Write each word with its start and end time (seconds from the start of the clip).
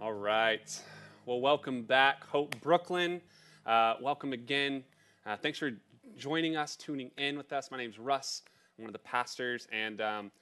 All 0.00 0.14
right. 0.14 0.80
Well, 1.26 1.42
welcome 1.42 1.82
back, 1.82 2.26
Hope 2.26 2.58
Brooklyn. 2.62 3.20
Uh, 3.66 3.96
welcome 4.00 4.32
again. 4.32 4.82
Uh, 5.26 5.36
thanks 5.36 5.58
for 5.58 5.72
joining 6.16 6.56
us, 6.56 6.74
tuning 6.74 7.10
in 7.18 7.36
with 7.36 7.52
us. 7.52 7.70
My 7.70 7.76
name's 7.76 7.98
Russ. 7.98 8.40
I'm 8.78 8.84
one 8.84 8.88
of 8.88 8.94
the 8.94 9.00
pastors. 9.00 9.68
And 9.70 10.00
um, 10.00 10.32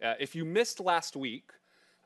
uh, 0.00 0.14
if 0.20 0.36
you 0.36 0.44
missed 0.44 0.78
last 0.78 1.16
week, 1.16 1.50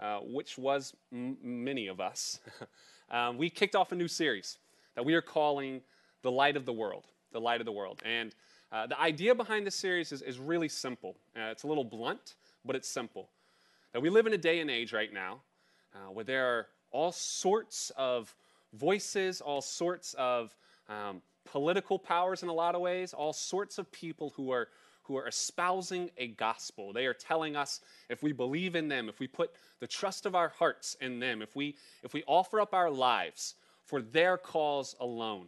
uh, 0.00 0.20
which 0.22 0.56
was 0.56 0.94
m- 1.12 1.36
many 1.42 1.86
of 1.86 2.00
us, 2.00 2.40
um, 3.10 3.36
we 3.36 3.50
kicked 3.50 3.76
off 3.76 3.92
a 3.92 3.94
new 3.94 4.08
series 4.08 4.56
that 4.94 5.04
we 5.04 5.12
are 5.12 5.20
calling 5.20 5.82
The 6.22 6.30
Light 6.30 6.56
of 6.56 6.64
the 6.64 6.72
World. 6.72 7.08
The 7.32 7.40
Light 7.42 7.60
of 7.60 7.66
the 7.66 7.72
World. 7.72 8.00
And 8.06 8.34
uh, 8.72 8.86
the 8.86 8.98
idea 8.98 9.34
behind 9.34 9.66
this 9.66 9.76
series 9.76 10.12
is, 10.12 10.22
is 10.22 10.38
really 10.38 10.68
simple. 10.68 11.18
Uh, 11.36 11.50
it's 11.50 11.64
a 11.64 11.66
little 11.66 11.84
blunt, 11.84 12.36
but 12.64 12.74
it's 12.74 12.88
simple. 12.88 13.28
That 13.92 14.00
we 14.00 14.08
live 14.08 14.26
in 14.26 14.32
a 14.32 14.38
day 14.38 14.60
and 14.60 14.70
age 14.70 14.94
right 14.94 15.12
now 15.12 15.42
where 16.14 16.24
there 16.24 16.46
are 16.46 16.66
all 16.92 17.12
sorts 17.12 17.90
of 17.96 18.34
voices, 18.72 19.40
all 19.40 19.60
sorts 19.60 20.14
of 20.14 20.54
um, 20.88 21.22
political 21.44 21.98
powers 21.98 22.42
in 22.42 22.48
a 22.48 22.52
lot 22.52 22.74
of 22.74 22.80
ways, 22.80 23.12
all 23.12 23.32
sorts 23.32 23.78
of 23.78 23.90
people 23.90 24.32
who 24.36 24.50
are 24.50 24.68
who 25.04 25.16
are 25.16 25.26
espousing 25.26 26.10
a 26.16 26.28
gospel. 26.28 26.92
They 26.92 27.06
are 27.06 27.14
telling 27.14 27.56
us 27.56 27.80
if 28.08 28.22
we 28.22 28.30
believe 28.30 28.76
in 28.76 28.86
them, 28.86 29.08
if 29.08 29.18
we 29.18 29.26
put 29.26 29.50
the 29.80 29.86
trust 29.88 30.26
of 30.26 30.36
our 30.36 30.50
hearts 30.50 30.96
in 31.00 31.18
them, 31.18 31.42
if 31.42 31.56
we 31.56 31.74
if 32.02 32.14
we 32.14 32.22
offer 32.26 32.60
up 32.60 32.72
our 32.72 32.90
lives 32.90 33.56
for 33.84 34.00
their 34.00 34.36
cause 34.36 34.94
alone, 35.00 35.46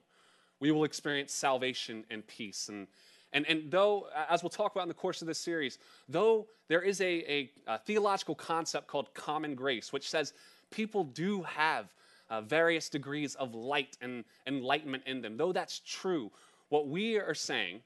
we 0.58 0.72
will 0.72 0.84
experience 0.84 1.32
salvation 1.32 2.04
and 2.10 2.26
peace. 2.26 2.68
And 2.68 2.88
and, 3.32 3.44
and 3.48 3.68
though, 3.68 4.06
as 4.30 4.42
we'll 4.42 4.50
talk 4.50 4.72
about 4.74 4.82
in 4.82 4.88
the 4.88 4.94
course 4.94 5.20
of 5.20 5.26
this 5.26 5.38
series, 5.38 5.78
though 6.08 6.46
there 6.68 6.82
is 6.82 7.00
a, 7.00 7.32
a, 7.32 7.50
a 7.66 7.78
theological 7.78 8.36
concept 8.36 8.86
called 8.86 9.12
common 9.12 9.56
grace, 9.56 9.92
which 9.92 10.08
says 10.08 10.32
people 10.74 11.04
do 11.04 11.42
have 11.42 11.92
uh, 12.30 12.40
various 12.40 12.88
degrees 12.88 13.34
of 13.36 13.54
light 13.54 13.96
and 14.00 14.24
enlightenment 14.46 15.04
in 15.06 15.22
them. 15.22 15.36
Though 15.36 15.52
that's 15.52 15.80
true, 15.80 16.32
what 16.68 16.88
we 16.88 17.16
are 17.18 17.34
saying, 17.34 17.80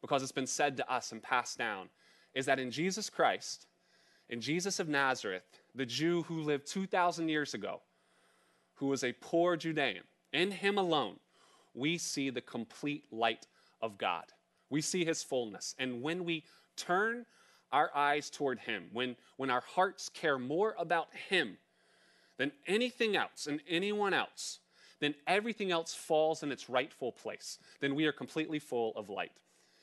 because 0.00 0.22
it's 0.22 0.32
been 0.32 0.46
said 0.46 0.76
to 0.78 0.92
us 0.92 1.12
and 1.12 1.22
passed 1.22 1.58
down, 1.58 1.88
is 2.34 2.46
that 2.46 2.58
in 2.58 2.70
Jesus 2.70 3.10
Christ, 3.10 3.66
in 4.28 4.40
Jesus 4.40 4.78
of 4.78 4.88
Nazareth, 4.88 5.42
the 5.74 5.84
Jew 5.84 6.22
who 6.22 6.40
lived 6.40 6.66
2,000 6.66 7.28
years 7.28 7.52
ago, 7.54 7.80
who 8.74 8.86
was 8.86 9.04
a 9.04 9.12
poor 9.12 9.56
Judean, 9.56 10.02
in 10.32 10.50
him 10.50 10.78
alone, 10.78 11.16
we 11.74 11.98
see 11.98 12.30
the 12.30 12.40
complete 12.40 13.04
light 13.10 13.46
of 13.82 13.98
God. 13.98 14.24
We 14.70 14.80
see 14.80 15.04
his 15.04 15.22
fullness. 15.22 15.74
And 15.78 16.00
when 16.00 16.24
we 16.24 16.44
turn 16.76 17.26
our 17.72 17.90
eyes 17.94 18.30
toward 18.30 18.60
him, 18.60 18.84
when, 18.92 19.16
when 19.36 19.50
our 19.50 19.60
hearts 19.60 20.08
care 20.08 20.38
more 20.38 20.74
about 20.78 21.08
him 21.28 21.58
than 22.40 22.52
anything 22.66 23.16
else 23.16 23.46
and 23.46 23.60
anyone 23.68 24.14
else, 24.14 24.60
then 24.98 25.14
everything 25.26 25.70
else 25.70 25.92
falls 25.92 26.42
in 26.42 26.50
its 26.50 26.70
rightful 26.70 27.12
place. 27.12 27.58
Then 27.80 27.94
we 27.94 28.06
are 28.06 28.12
completely 28.12 28.58
full 28.58 28.94
of 28.96 29.10
light. 29.10 29.42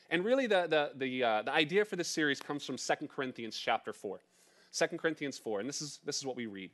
And 0.09 0.25
really, 0.25 0.47
the, 0.47 0.65
the, 0.67 0.91
the, 0.95 1.23
uh, 1.23 1.41
the 1.43 1.53
idea 1.53 1.85
for 1.85 1.97
this 1.97 2.07
series 2.07 2.39
comes 2.39 2.65
from 2.65 2.77
2 2.77 3.07
Corinthians 3.09 3.55
chapter 3.55 3.93
4. 3.93 4.19
2 4.73 4.97
Corinthians 4.97 5.37
4, 5.37 5.59
and 5.59 5.69
this 5.69 5.83
is, 5.83 5.99
this 6.03 6.17
is 6.17 6.25
what 6.25 6.35
we 6.35 6.47
read. 6.47 6.71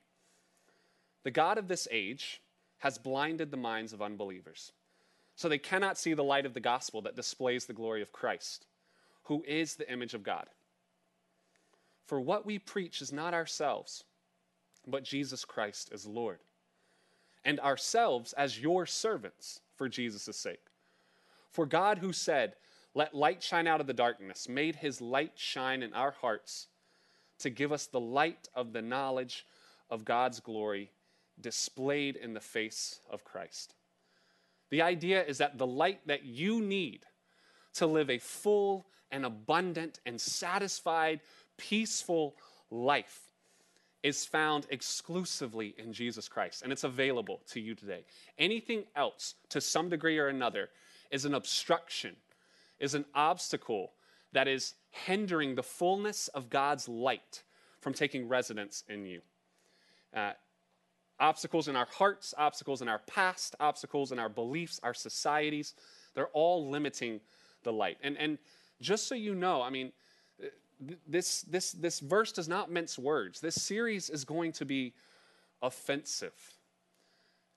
The 1.23 1.31
God 1.31 1.57
of 1.57 1.67
this 1.67 1.85
age 1.91 2.41
has 2.77 2.97
blinded 2.97 3.51
the 3.51 3.57
minds 3.57 3.91
of 3.91 4.01
unbelievers, 4.01 4.71
so 5.35 5.49
they 5.49 5.57
cannot 5.57 5.97
see 5.97 6.13
the 6.13 6.23
light 6.23 6.45
of 6.45 6.53
the 6.53 6.61
gospel 6.61 7.01
that 7.01 7.17
displays 7.17 7.65
the 7.65 7.73
glory 7.73 8.01
of 8.01 8.13
Christ, 8.13 8.67
who 9.23 9.43
is 9.45 9.75
the 9.75 9.91
image 9.91 10.13
of 10.13 10.23
God. 10.23 10.45
For 12.05 12.21
what 12.21 12.45
we 12.45 12.57
preach 12.57 13.01
is 13.01 13.11
not 13.11 13.33
ourselves 13.33 14.05
but 14.87 15.03
Jesus 15.03 15.45
Christ 15.45 15.89
is 15.91 16.05
Lord. 16.05 16.39
And 17.45 17.59
ourselves 17.59 18.33
as 18.33 18.59
your 18.59 18.85
servants 18.85 19.59
for 19.75 19.89
Jesus' 19.89 20.37
sake. 20.37 20.65
For 21.51 21.65
God, 21.65 21.99
who 21.99 22.13
said, 22.13 22.55
Let 22.95 23.13
light 23.13 23.43
shine 23.43 23.67
out 23.67 23.81
of 23.81 23.87
the 23.87 23.93
darkness, 23.93 24.47
made 24.47 24.77
his 24.77 25.01
light 25.01 25.33
shine 25.35 25.83
in 25.83 25.93
our 25.93 26.11
hearts 26.11 26.67
to 27.39 27.49
give 27.49 27.71
us 27.71 27.87
the 27.87 27.99
light 27.99 28.47
of 28.55 28.73
the 28.73 28.81
knowledge 28.81 29.45
of 29.89 30.05
God's 30.05 30.39
glory 30.39 30.91
displayed 31.39 32.15
in 32.15 32.33
the 32.33 32.39
face 32.39 32.99
of 33.09 33.23
Christ. 33.23 33.75
The 34.69 34.81
idea 34.81 35.23
is 35.23 35.39
that 35.39 35.57
the 35.57 35.67
light 35.67 35.99
that 36.07 36.23
you 36.23 36.61
need 36.61 37.05
to 37.75 37.85
live 37.85 38.09
a 38.09 38.17
full 38.19 38.85
and 39.11 39.25
abundant 39.25 39.99
and 40.05 40.19
satisfied, 40.19 41.19
peaceful 41.57 42.35
life 42.71 43.32
is 44.03 44.25
found 44.25 44.67
exclusively 44.69 45.73
in 45.77 45.93
Jesus 45.93 46.27
Christ, 46.27 46.61
and 46.61 46.71
it's 46.71 46.83
available 46.83 47.41
to 47.51 47.59
you 47.59 47.73
today. 47.73 48.03
Anything 48.37 48.83
else, 48.95 49.35
to 49.49 49.61
some 49.61 49.89
degree 49.89 50.19
or 50.19 50.27
another, 50.27 50.69
is 51.09 51.25
an 51.25 51.33
obstruction, 51.33 52.15
is 52.79 52.93
an 52.93 53.05
obstacle 53.15 53.93
that 54.33 54.47
is 54.47 54.75
hindering 54.89 55.55
the 55.55 55.63
fullness 55.63 56.27
of 56.29 56.49
God's 56.49 56.89
light 56.89 57.43
from 57.79 57.93
taking 57.93 58.27
residence 58.27 58.83
in 58.89 59.05
you. 59.05 59.21
Uh, 60.13 60.33
obstacles 61.19 61.67
in 61.67 61.75
our 61.75 61.87
hearts, 61.97 62.33
obstacles 62.37 62.81
in 62.81 62.89
our 62.89 62.99
past, 63.07 63.55
obstacles 63.59 64.11
in 64.11 64.19
our 64.19 64.29
beliefs, 64.29 64.79
our 64.83 64.93
societies, 64.93 65.75
they're 66.13 66.27
all 66.27 66.69
limiting 66.69 67.21
the 67.63 67.71
light. 67.71 67.97
And, 68.03 68.17
and 68.17 68.37
just 68.81 69.07
so 69.07 69.15
you 69.15 69.33
know, 69.33 69.61
I 69.61 69.69
mean, 69.69 69.91
this, 71.07 71.41
this, 71.41 71.71
this 71.71 71.99
verse 71.99 72.31
does 72.31 72.47
not 72.47 72.71
mince 72.71 72.97
words. 72.97 73.39
This 73.39 73.55
series 73.55 74.09
is 74.09 74.25
going 74.25 74.51
to 74.53 74.65
be 74.65 74.93
offensive. 75.61 76.33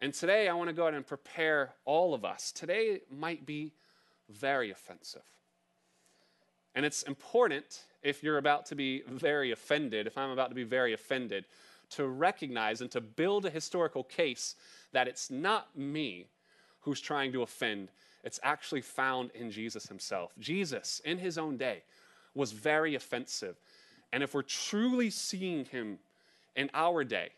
And 0.00 0.12
today 0.12 0.48
I 0.48 0.54
want 0.54 0.68
to 0.68 0.74
go 0.74 0.82
ahead 0.82 0.94
and 0.94 1.06
prepare 1.06 1.74
all 1.84 2.14
of 2.14 2.24
us. 2.24 2.52
Today 2.52 3.00
might 3.10 3.46
be 3.46 3.72
very 4.28 4.70
offensive. 4.70 5.22
And 6.74 6.84
it's 6.84 7.02
important 7.04 7.84
if 8.02 8.22
you're 8.22 8.38
about 8.38 8.66
to 8.66 8.74
be 8.74 9.02
very 9.08 9.52
offended, 9.52 10.06
if 10.06 10.18
I'm 10.18 10.30
about 10.30 10.50
to 10.50 10.54
be 10.54 10.64
very 10.64 10.92
offended, 10.92 11.46
to 11.90 12.06
recognize 12.06 12.80
and 12.80 12.90
to 12.90 13.00
build 13.00 13.46
a 13.46 13.50
historical 13.50 14.04
case 14.04 14.56
that 14.92 15.08
it's 15.08 15.30
not 15.30 15.76
me 15.76 16.26
who's 16.80 17.00
trying 17.00 17.32
to 17.32 17.42
offend. 17.42 17.88
It's 18.24 18.40
actually 18.42 18.82
found 18.82 19.30
in 19.34 19.50
Jesus 19.50 19.86
himself. 19.86 20.32
Jesus, 20.38 21.00
in 21.04 21.18
his 21.18 21.38
own 21.38 21.56
day, 21.56 21.82
was 22.36 22.52
very 22.52 22.94
offensive. 22.94 23.56
And 24.12 24.22
if 24.22 24.34
we're 24.34 24.42
truly 24.42 25.10
seeing 25.10 25.64
him 25.64 25.98
in 26.54 26.70
our 26.74 27.02
day, 27.02 27.30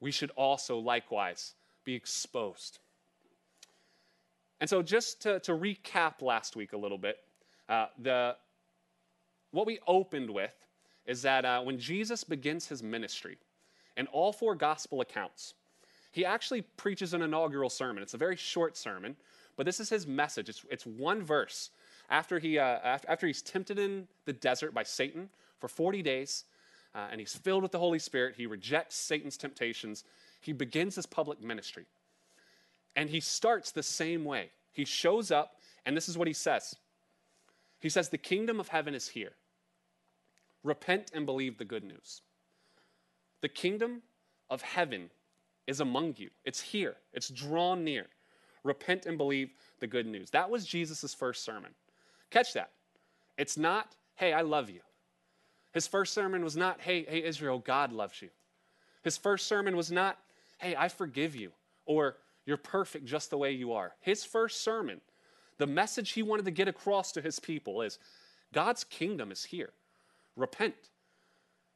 we 0.00 0.10
should 0.10 0.30
also 0.30 0.78
likewise 0.78 1.54
be 1.84 1.94
exposed. 1.94 2.78
And 4.60 4.68
so, 4.68 4.82
just 4.82 5.22
to, 5.22 5.40
to 5.40 5.52
recap 5.52 6.22
last 6.22 6.56
week 6.56 6.72
a 6.72 6.76
little 6.76 6.98
bit, 6.98 7.18
uh, 7.68 7.86
the, 7.98 8.36
what 9.52 9.66
we 9.66 9.78
opened 9.86 10.30
with 10.30 10.54
is 11.06 11.22
that 11.22 11.44
uh, 11.44 11.60
when 11.62 11.78
Jesus 11.78 12.24
begins 12.24 12.66
his 12.66 12.82
ministry, 12.82 13.38
in 13.96 14.06
all 14.08 14.32
four 14.32 14.54
gospel 14.54 15.00
accounts, 15.00 15.54
he 16.12 16.24
actually 16.24 16.62
preaches 16.62 17.14
an 17.14 17.22
inaugural 17.22 17.70
sermon. 17.70 18.02
It's 18.02 18.14
a 18.14 18.18
very 18.18 18.36
short 18.36 18.76
sermon, 18.76 19.16
but 19.56 19.66
this 19.66 19.80
is 19.80 19.88
his 19.88 20.06
message. 20.06 20.48
It's, 20.48 20.64
it's 20.70 20.86
one 20.86 21.22
verse 21.22 21.70
after, 22.10 22.38
he, 22.38 22.58
uh, 22.58 22.78
after 22.84 23.26
he's 23.26 23.40
tempted 23.40 23.78
in 23.78 24.08
the 24.24 24.32
desert 24.32 24.74
by 24.74 24.82
Satan 24.82 25.30
for 25.58 25.68
40 25.68 26.02
days, 26.02 26.44
uh, 26.94 27.06
and 27.10 27.20
he's 27.20 27.34
filled 27.34 27.62
with 27.62 27.72
the 27.72 27.78
Holy 27.78 28.00
Spirit, 28.00 28.34
he 28.36 28.46
rejects 28.46 28.96
Satan's 28.96 29.36
temptations. 29.36 30.04
He 30.40 30.52
begins 30.52 30.96
his 30.96 31.06
public 31.06 31.40
ministry. 31.40 31.86
And 32.96 33.08
he 33.08 33.20
starts 33.20 33.70
the 33.70 33.82
same 33.82 34.24
way. 34.24 34.50
He 34.72 34.84
shows 34.84 35.30
up, 35.30 35.56
and 35.86 35.96
this 35.96 36.08
is 36.08 36.18
what 36.18 36.26
he 36.26 36.34
says 36.34 36.74
He 37.78 37.88
says, 37.88 38.08
The 38.08 38.18
kingdom 38.18 38.58
of 38.58 38.68
heaven 38.68 38.94
is 38.94 39.08
here. 39.08 39.32
Repent 40.64 41.12
and 41.14 41.24
believe 41.24 41.58
the 41.58 41.64
good 41.64 41.84
news. 41.84 42.22
The 43.40 43.48
kingdom 43.48 44.02
of 44.50 44.62
heaven 44.62 45.10
is 45.66 45.80
among 45.80 46.16
you, 46.18 46.30
it's 46.44 46.60
here, 46.60 46.96
it's 47.12 47.28
drawn 47.28 47.84
near. 47.84 48.06
Repent 48.62 49.06
and 49.06 49.16
believe 49.16 49.52
the 49.78 49.86
good 49.86 50.06
news. 50.06 50.30
That 50.30 50.50
was 50.50 50.66
Jesus' 50.66 51.14
first 51.14 51.44
sermon. 51.44 51.70
Catch 52.30 52.54
that. 52.54 52.70
It's 53.36 53.56
not, 53.56 53.94
hey, 54.14 54.32
I 54.32 54.42
love 54.42 54.70
you. 54.70 54.80
His 55.72 55.86
first 55.86 56.14
sermon 56.14 56.42
was 56.42 56.56
not, 56.56 56.80
hey, 56.80 57.04
hey, 57.04 57.22
Israel, 57.24 57.58
God 57.58 57.92
loves 57.92 58.20
you. 58.20 58.28
His 59.02 59.16
first 59.16 59.46
sermon 59.46 59.76
was 59.76 59.90
not, 59.90 60.18
hey, 60.58 60.74
I 60.76 60.88
forgive 60.88 61.34
you, 61.34 61.52
or 61.86 62.16
you're 62.44 62.56
perfect 62.56 63.04
just 63.04 63.30
the 63.30 63.38
way 63.38 63.52
you 63.52 63.72
are. 63.72 63.92
His 64.00 64.24
first 64.24 64.62
sermon, 64.62 65.00
the 65.58 65.66
message 65.66 66.10
he 66.10 66.22
wanted 66.22 66.44
to 66.44 66.50
get 66.50 66.68
across 66.68 67.12
to 67.12 67.20
his 67.20 67.38
people 67.38 67.82
is 67.82 67.98
God's 68.52 68.84
kingdom 68.84 69.30
is 69.30 69.44
here. 69.44 69.70
Repent, 70.36 70.74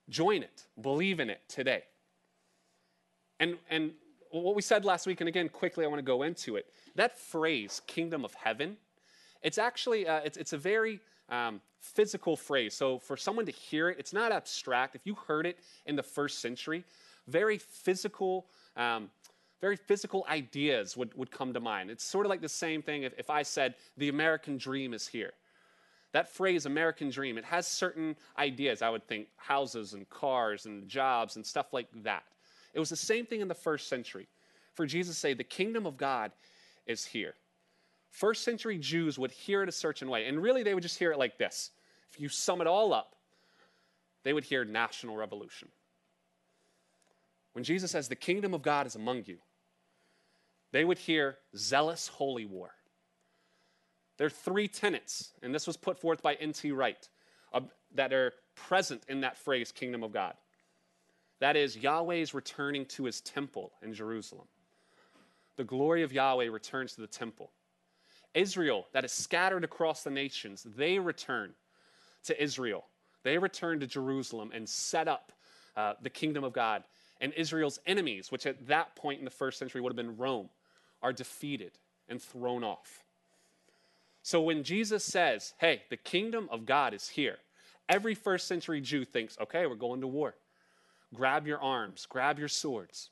join 0.09 0.43
it, 0.43 0.67
believe 0.81 1.21
in 1.21 1.31
it 1.31 1.41
today. 1.49 1.85
And, 3.41 3.57
and 3.71 3.93
what 4.31 4.55
we 4.55 4.63
said 4.63 4.85
last 4.85 5.07
week, 5.07 5.21
and 5.21 5.29
again, 5.29 5.49
quickly, 5.49 5.85
I 5.85 5.89
want 5.89 5.99
to 5.99 6.05
go 6.05 6.23
into 6.23 6.57
it. 6.57 6.67
That 6.95 7.19
phrase, 7.19 7.81
kingdom 7.87 8.25
of 8.25 8.35
heaven, 8.35 8.77
it's 9.45 9.59
actually, 9.59 10.09
uh, 10.09 10.23
it's, 10.25 10.37
it's 10.37 10.55
a 10.55 10.59
very 10.59 10.99
um, 11.29 11.61
physical 11.79 12.37
phrase. 12.37 12.75
So 12.75 12.99
for 12.99 13.17
someone 13.17 13.47
to 13.47 13.53
hear 13.53 13.91
it, 13.91 13.99
it's 14.01 14.13
not 14.13 14.33
abstract. 14.33 14.97
If 14.97 15.07
you 15.07 15.15
heard 15.15 15.47
it 15.47 15.59
in 15.87 15.95
the 15.95 16.03
first 16.03 16.41
century, 16.41 16.83
very 17.29 17.59
physical, 17.59 18.47
um, 18.77 19.11
very 19.61 19.77
physical 19.77 20.27
ideas 20.29 20.97
would, 20.97 21.15
would 21.15 21.31
come 21.31 21.53
to 21.53 21.61
mind. 21.61 21.91
It's 21.91 22.03
sort 22.03 22.27
of 22.27 22.31
like 22.31 22.41
the 22.41 22.49
same 22.49 22.83
thing 22.83 23.05
if, 23.05 23.13
if 23.19 23.31
I 23.31 23.43
said, 23.43 23.75
the 23.99 24.09
American 24.09 24.57
dream 24.57 24.95
is 24.95 25.07
here. 25.07 25.33
That 26.13 26.29
phrase, 26.29 26.65
American 26.65 27.11
dream, 27.11 27.39
it 27.39 27.45
has 27.45 27.67
certain 27.67 28.17
ideas, 28.39 28.83
I 28.83 28.89
would 28.89 29.07
think, 29.07 29.29
houses 29.37 29.93
and 29.95 30.09
cars 30.09 30.65
and 30.65 30.89
jobs 30.89 31.37
and 31.37 31.45
stuff 31.45 31.73
like 31.73 31.89
that. 32.03 32.23
It 32.73 32.81
was 32.81 32.89
the 32.89 32.97
same 32.97 33.27
thing 33.27 33.41
in 33.41 33.49
the 33.49 33.55
first 33.55 33.89
century. 33.89 34.27
For 34.75 34.87
Jesus 34.87 35.17
to 35.17 35.21
say, 35.21 35.35
the 35.35 35.45
kingdom 35.45 35.87
of 35.87 35.97
God 35.97 36.33
is 36.87 37.05
here. 37.05 37.35
First 38.15 38.45
century 38.45 38.79
Jews 38.79 39.19
would 39.19 39.33
hear 39.33 39.65
it 39.65 39.69
a 39.69 39.73
certain 39.73 40.09
way, 40.09 40.27
and 40.27 40.41
really 40.41 40.63
they 40.63 40.73
would 40.73 40.85
just 40.85 41.01
hear 41.01 41.11
it 41.11 41.19
like 41.19 41.37
this. 41.37 41.73
If 42.13 42.21
you 42.21 42.29
sum 42.29 42.61
it 42.61 42.69
all 42.69 42.95
up, 42.95 43.17
they 44.23 44.33
would 44.33 44.45
hear 44.45 44.65
national 44.65 45.17
revolution. 45.17 45.67
When 47.55 47.65
Jesus 47.65 47.91
says, 47.91 48.07
the 48.07 48.15
kingdom 48.15 48.55
of 48.55 48.63
God 48.63 48.87
is 48.87 48.95
among 48.95 49.25
you, 49.27 49.39
they 50.71 50.85
would 50.85 50.99
hear 50.99 51.39
zealous 51.57 52.07
holy 52.07 52.45
war. 52.45 52.71
There 54.17 54.29
are 54.29 54.31
three 54.31 54.69
tenets, 54.69 55.33
and 55.43 55.53
this 55.53 55.67
was 55.67 55.77
put 55.77 55.99
forth 55.99 56.23
by 56.23 56.35
N.T. 56.35 56.71
Wright, 56.71 57.09
uh, 57.53 57.63
that 57.97 58.13
are 58.13 58.33
present 58.55 59.03
in 59.09 59.23
that 59.23 59.37
phrase, 59.37 59.73
kingdom 59.73 60.05
of 60.05 60.13
God. 60.13 60.35
That 61.41 61.57
is, 61.57 61.77
Yahweh 61.77 62.15
is 62.15 62.33
returning 62.33 62.87
to 62.87 63.07
his 63.07 63.21
temple 63.23 63.73
in 63.83 63.93
Jerusalem. 63.93 64.47
The 65.57 65.65
glory 65.65 66.05
of 66.05 66.13
Yahweh 66.13 66.47
returns 66.47 66.95
to 66.95 67.01
the 67.01 67.09
temple. 67.09 67.51
Israel, 68.35 68.87
that 68.93 69.05
is 69.05 69.13
scattered 69.13 69.65
across 69.65 70.03
the 70.03 70.11
nations, 70.11 70.67
they 70.77 70.99
return 70.99 71.53
to 72.25 72.43
Israel. 72.43 72.85
They 73.23 73.39
return 73.39 73.81
to 73.81 73.87
Jerusalem 73.87 74.51
and 74.53 74.69
set 74.69 75.09
up 75.09 75.33
uh, 75.77 75.95
the 76.03 76.11
kingdom 76.11 76.45
of 76.45 76.53
God. 76.53 76.85
And 77.21 77.33
Israel's 77.35 77.79
enemies, 77.87 78.31
which 78.31 78.47
at 78.47 78.67
that 78.67 78.95
point 78.97 79.19
in 79.19 79.25
the 79.25 79.31
first 79.31 79.59
century 79.59 79.81
would 79.81 79.91
have 79.91 79.97
been 79.97 80.17
Rome, 80.17 80.49
are 81.03 81.13
defeated 81.13 81.73
and 82.09 82.21
thrown 82.21 82.65
off. 82.65 83.03
So 84.23 84.41
when 84.41 84.63
Jesus 84.63 85.05
says, 85.05 85.55
hey, 85.59 85.83
the 85.91 85.97
kingdom 85.97 86.49
of 86.51 86.67
God 86.67 86.95
is 86.95 87.09
here, 87.09 87.37
every 87.89 88.15
first 88.15 88.49
century 88.49 88.81
Jew 88.81 89.05
thinks, 89.05 89.39
okay, 89.41 89.67
we're 89.67 89.75
going 89.75 90.01
to 90.01 90.07
war. 90.07 90.35
Grab 91.15 91.47
your 91.47 91.61
arms, 91.61 92.07
grab 92.09 92.39
your 92.39 92.49
swords. 92.49 93.11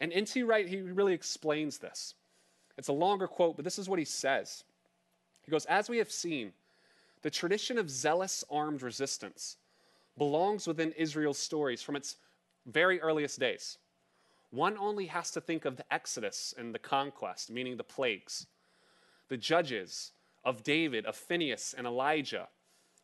And 0.00 0.12
N.T. 0.12 0.42
Wright, 0.42 0.68
he 0.68 0.80
really 0.80 1.14
explains 1.14 1.78
this. 1.78 2.14
It's 2.82 2.88
a 2.88 2.92
longer 2.92 3.28
quote, 3.28 3.54
but 3.54 3.64
this 3.64 3.78
is 3.78 3.88
what 3.88 4.00
he 4.00 4.04
says. 4.04 4.64
He 5.44 5.52
goes, 5.52 5.66
As 5.66 5.88
we 5.88 5.98
have 5.98 6.10
seen, 6.10 6.52
the 7.22 7.30
tradition 7.30 7.78
of 7.78 7.88
zealous 7.88 8.42
armed 8.50 8.82
resistance 8.82 9.56
belongs 10.18 10.66
within 10.66 10.90
Israel's 10.96 11.38
stories 11.38 11.80
from 11.80 11.94
its 11.94 12.16
very 12.66 13.00
earliest 13.00 13.38
days. 13.38 13.78
One 14.50 14.76
only 14.78 15.06
has 15.06 15.30
to 15.30 15.40
think 15.40 15.64
of 15.64 15.76
the 15.76 15.84
Exodus 15.94 16.54
and 16.58 16.74
the 16.74 16.80
conquest, 16.80 17.52
meaning 17.52 17.76
the 17.76 17.84
plagues, 17.84 18.48
the 19.28 19.36
judges, 19.36 20.10
of 20.42 20.64
David, 20.64 21.06
of 21.06 21.14
Phineas, 21.14 21.76
and 21.78 21.86
Elijah, 21.86 22.48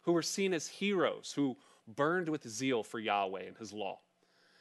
who 0.02 0.12
were 0.12 0.22
seen 0.22 0.52
as 0.52 0.66
heroes 0.66 1.34
who 1.36 1.56
burned 1.86 2.28
with 2.28 2.48
zeal 2.48 2.82
for 2.82 2.98
Yahweh 2.98 3.44
and 3.46 3.56
his 3.58 3.72
law, 3.72 4.00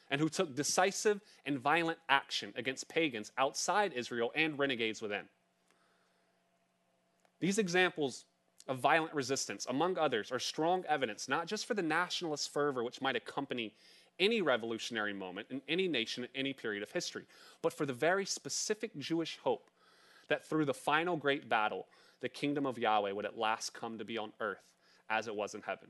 and 0.10 0.22
who 0.22 0.30
took 0.30 0.56
decisive 0.56 1.22
and 1.46 1.60
violent 1.60 2.00
action 2.10 2.54
against 2.56 2.88
pagans 2.88 3.32
outside 3.38 3.94
Israel 3.94 4.32
and 4.36 4.58
renegades 4.58 5.02
within. 5.02 5.26
These 7.40 7.58
examples 7.58 8.26
of 8.68 8.80
violent 8.80 9.14
resistance, 9.14 9.66
among 9.70 9.98
others, 9.98 10.32
are 10.32 10.40
strong 10.40 10.84
evidence 10.88 11.28
not 11.28 11.48
just 11.48 11.66
for 11.66 11.74
the 11.74 11.82
nationalist 11.82 12.52
fervor 12.52 12.84
which 12.84 13.02
might 13.02 13.16
accompany 13.16 13.74
any 14.20 14.42
revolutionary 14.42 15.14
moment 15.14 15.48
in 15.50 15.62
any 15.68 15.88
nation 15.88 16.24
at 16.24 16.30
any 16.34 16.54
period 16.54 16.84
of 16.84 16.92
history, 16.92 17.26
but 17.62 17.74
for 17.74 17.86
the 17.86 17.94
very 17.94 18.26
specific 18.26 18.98
Jewish 18.98 19.38
hope 19.44 19.70
that 20.28 20.46
through 20.46 20.66
the 20.66 20.74
final 20.74 21.16
great 21.16 21.48
battle, 21.48 21.88
the 22.22 22.30
kingdom 22.30 22.66
of 22.66 22.78
Yahweh 22.78 23.12
would 23.12 23.26
at 23.26 23.38
last 23.38 23.74
come 23.74 23.98
to 23.98 24.06
be 24.06 24.18
on 24.18 24.34
earth 24.40 24.74
as 25.10 25.28
it 25.28 25.36
was 25.36 25.54
in 25.54 25.62
heaven. 25.62 25.90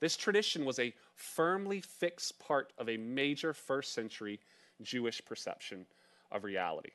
This 0.00 0.16
tradition 0.16 0.64
was 0.64 0.78
a 0.78 0.94
firmly 1.14 1.80
fixed 1.80 2.38
part 2.38 2.72
of 2.78 2.88
a 2.88 2.96
major 2.96 3.52
first 3.52 3.92
century 3.92 4.40
Jewish 4.82 5.24
perception 5.24 5.86
of 6.32 6.44
reality. 6.44 6.90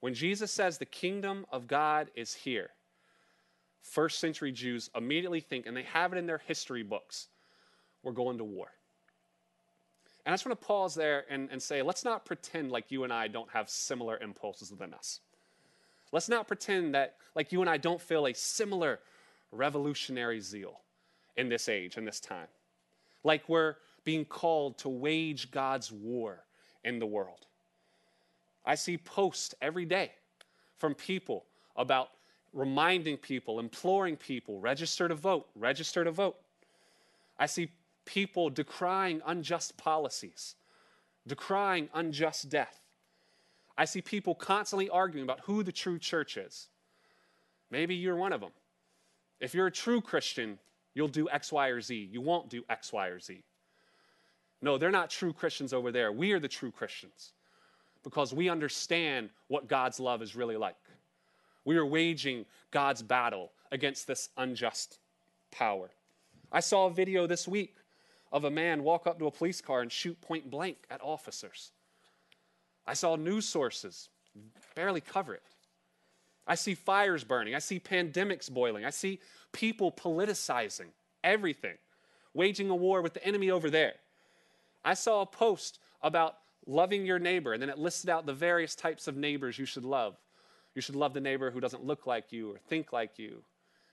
When 0.00 0.14
Jesus 0.14 0.50
says 0.50 0.78
the 0.78 0.86
kingdom 0.86 1.44
of 1.52 1.66
God 1.66 2.10
is 2.14 2.32
here, 2.32 2.70
first 3.82 4.18
century 4.18 4.52
Jews 4.52 4.90
immediately 4.94 5.40
think, 5.40 5.66
and 5.66 5.76
they 5.76 5.82
have 5.82 6.12
it 6.12 6.16
in 6.16 6.26
their 6.26 6.40
history 6.46 6.82
books, 6.82 7.28
we're 8.02 8.12
going 8.12 8.38
to 8.38 8.44
war. 8.44 8.68
And 10.24 10.32
I 10.32 10.36
just 10.36 10.46
want 10.46 10.60
to 10.60 10.66
pause 10.66 10.94
there 10.94 11.24
and, 11.30 11.48
and 11.50 11.62
say, 11.62 11.82
let's 11.82 12.04
not 12.04 12.24
pretend 12.24 12.70
like 12.70 12.90
you 12.90 13.04
and 13.04 13.12
I 13.12 13.28
don't 13.28 13.50
have 13.50 13.68
similar 13.68 14.18
impulses 14.18 14.70
within 14.70 14.94
us. 14.94 15.20
Let's 16.12 16.28
not 16.28 16.46
pretend 16.46 16.94
that, 16.94 17.16
like 17.34 17.52
you 17.52 17.60
and 17.60 17.70
I, 17.70 17.76
don't 17.76 18.00
feel 18.00 18.26
a 18.26 18.34
similar 18.34 19.00
revolutionary 19.52 20.40
zeal 20.40 20.80
in 21.36 21.48
this 21.48 21.68
age, 21.68 21.96
in 21.96 22.04
this 22.04 22.20
time. 22.20 22.48
Like 23.24 23.48
we're 23.48 23.76
being 24.04 24.24
called 24.24 24.78
to 24.78 24.88
wage 24.88 25.50
God's 25.50 25.92
war 25.92 26.44
in 26.84 26.98
the 26.98 27.06
world. 27.06 27.46
I 28.64 28.74
see 28.74 28.98
posts 28.98 29.54
every 29.60 29.84
day 29.84 30.12
from 30.78 30.94
people 30.94 31.44
about 31.76 32.10
reminding 32.52 33.16
people, 33.16 33.60
imploring 33.60 34.16
people, 34.16 34.58
register 34.60 35.08
to 35.08 35.14
vote, 35.14 35.46
register 35.54 36.04
to 36.04 36.10
vote. 36.10 36.36
I 37.38 37.46
see 37.46 37.70
people 38.04 38.50
decrying 38.50 39.22
unjust 39.26 39.76
policies, 39.76 40.56
decrying 41.26 41.88
unjust 41.94 42.48
death. 42.48 42.80
I 43.78 43.84
see 43.84 44.02
people 44.02 44.34
constantly 44.34 44.88
arguing 44.90 45.24
about 45.24 45.40
who 45.40 45.62
the 45.62 45.72
true 45.72 45.98
church 45.98 46.36
is. 46.36 46.68
Maybe 47.70 47.94
you're 47.94 48.16
one 48.16 48.32
of 48.32 48.40
them. 48.40 48.50
If 49.38 49.54
you're 49.54 49.68
a 49.68 49.72
true 49.72 50.00
Christian, 50.00 50.58
you'll 50.94 51.08
do 51.08 51.28
X, 51.30 51.52
Y, 51.52 51.68
or 51.68 51.80
Z. 51.80 52.08
You 52.10 52.20
won't 52.20 52.48
do 52.48 52.62
X, 52.68 52.92
Y, 52.92 53.06
or 53.08 53.20
Z. 53.20 53.42
No, 54.62 54.76
they're 54.76 54.90
not 54.90 55.10
true 55.10 55.32
Christians 55.32 55.72
over 55.72 55.90
there. 55.90 56.12
We 56.12 56.32
are 56.32 56.40
the 56.40 56.48
true 56.48 56.70
Christians 56.70 57.32
because 58.02 58.32
we 58.32 58.48
understand 58.48 59.30
what 59.48 59.68
God's 59.68 60.00
love 60.00 60.22
is 60.22 60.36
really 60.36 60.56
like. 60.56 60.76
We 61.64 61.76
are 61.76 61.86
waging 61.86 62.46
God's 62.70 63.02
battle 63.02 63.52
against 63.72 64.06
this 64.06 64.30
unjust 64.36 64.98
power. 65.50 65.90
I 66.52 66.60
saw 66.60 66.86
a 66.86 66.90
video 66.90 67.26
this 67.26 67.46
week 67.46 67.76
of 68.32 68.44
a 68.44 68.50
man 68.50 68.82
walk 68.82 69.06
up 69.06 69.18
to 69.18 69.26
a 69.26 69.30
police 69.30 69.60
car 69.60 69.80
and 69.80 69.90
shoot 69.90 70.20
point 70.20 70.50
blank 70.50 70.78
at 70.90 71.00
officers. 71.02 71.72
I 72.86 72.94
saw 72.94 73.16
news 73.16 73.46
sources 73.46 74.08
barely 74.74 75.00
cover 75.00 75.34
it. 75.34 75.42
I 76.46 76.54
see 76.54 76.74
fires 76.74 77.24
burning. 77.24 77.54
I 77.54 77.58
see 77.58 77.78
pandemics 77.78 78.50
boiling. 78.50 78.84
I 78.84 78.90
see 78.90 79.20
people 79.52 79.92
politicizing 79.92 80.88
everything, 81.22 81.76
waging 82.34 82.70
a 82.70 82.74
war 82.74 83.02
with 83.02 83.14
the 83.14 83.24
enemy 83.24 83.50
over 83.50 83.70
there. 83.70 83.94
I 84.84 84.94
saw 84.94 85.22
a 85.22 85.26
post 85.26 85.78
about 86.02 86.36
loving 86.66 87.04
your 87.04 87.18
neighbor, 87.18 87.52
and 87.52 87.62
then 87.62 87.70
it 87.70 87.78
listed 87.78 88.10
out 88.10 88.26
the 88.26 88.32
various 88.32 88.74
types 88.74 89.06
of 89.08 89.16
neighbors 89.16 89.58
you 89.58 89.64
should 89.64 89.84
love. 89.84 90.16
You 90.74 90.82
should 90.82 90.96
love 90.96 91.14
the 91.14 91.20
neighbor 91.20 91.50
who 91.50 91.60
doesn't 91.60 91.84
look 91.84 92.06
like 92.06 92.32
you 92.32 92.52
or 92.52 92.58
think 92.58 92.92
like 92.92 93.18
you. 93.18 93.42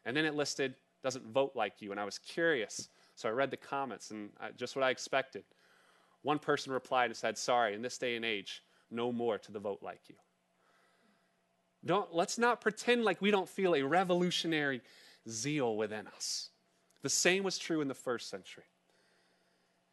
And 0.06 0.16
then 0.16 0.25
it 0.25 0.36
listed 0.36 0.75
doesn't 1.04 1.25
vote 1.34 1.51
like 1.56 1.82
you. 1.82 1.92
And 1.92 2.00
I 2.00 2.06
was 2.06 2.18
curious, 2.18 2.89
so 3.16 3.27
I 3.27 3.32
read 3.32 3.51
the 3.51 3.58
comments, 3.58 4.12
and 4.12 4.30
just 4.56 4.75
what 4.75 4.84
I 4.84 4.89
expected. 4.89 5.44
One 6.22 6.39
person 6.39 6.74
replied 6.74 7.06
and 7.06 7.16
said, 7.16 7.38
Sorry, 7.38 7.74
in 7.74 7.82
this 7.82 7.98
day 7.98 8.16
and 8.16 8.25
age, 8.25 8.63
no 8.92 9.12
more 9.12 9.38
to 9.38 9.51
the 9.51 9.60
vote 9.60 9.80
like 9.82 10.01
you. 10.08 10.16
Don't, 11.88 12.13
let's 12.13 12.38
not 12.38 12.62
pretend 12.62 13.03
like 13.03 13.22
we 13.22 13.32
don't 13.32 13.48
feel 13.48 13.74
a 13.74 13.82
revolutionary 13.82 14.82
zeal 15.27 15.75
within 15.75 16.06
us. 16.08 16.50
The 17.01 17.10
same 17.10 17.44
was 17.44 17.58
true 17.58 17.82
in 17.82 17.88
the 17.88 17.94
first 17.94 18.29
century. 18.29 18.65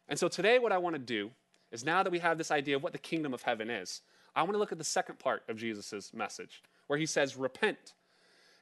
And 0.07 0.19
so 0.19 0.27
today, 0.27 0.59
what 0.59 0.71
I 0.71 0.77
want 0.77 0.95
to 0.95 0.99
do 0.99 1.31
is 1.71 1.83
now 1.85 2.03
that 2.03 2.11
we 2.11 2.19
have 2.19 2.37
this 2.37 2.51
idea 2.51 2.75
of 2.75 2.83
what 2.83 2.91
the 2.91 2.99
kingdom 2.99 3.33
of 3.33 3.41
heaven 3.41 3.69
is, 3.69 4.01
I 4.35 4.41
want 4.43 4.53
to 4.53 4.57
look 4.57 4.73
at 4.73 4.77
the 4.77 4.83
second 4.83 5.19
part 5.19 5.43
of 5.47 5.57
Jesus' 5.57 6.13
message, 6.13 6.61
where 6.87 6.99
he 6.99 7.05
says, 7.05 7.37
Repent 7.37 7.93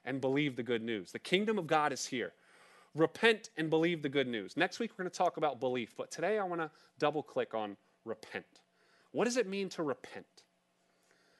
and 0.06 0.22
believe 0.22 0.56
the 0.56 0.64
good 0.64 0.84
news. 0.84 1.12
The 1.12 1.20
kingdom 1.20 1.58
of 1.58 1.66
God 1.66 1.92
is 1.92 2.06
here. 2.06 2.34
Repent 2.94 3.50
and 3.58 3.70
believe 3.70 4.04
the 4.04 4.10
good 4.10 4.28
news. 4.28 4.56
Next 4.56 4.80
week, 4.80 4.92
we're 4.92 5.04
going 5.04 5.12
to 5.12 5.18
talk 5.18 5.38
about 5.38 5.60
belief, 5.60 5.96
but 5.98 6.12
today 6.12 6.38
I 6.38 6.44
want 6.44 6.62
to 6.62 6.70
double 7.00 7.24
click 7.24 7.56
on 7.56 7.76
repent. 8.06 8.46
What 9.12 9.26
does 9.26 9.38
it 9.38 9.48
mean 9.48 9.70
to 9.70 9.84
repent? 9.84 10.44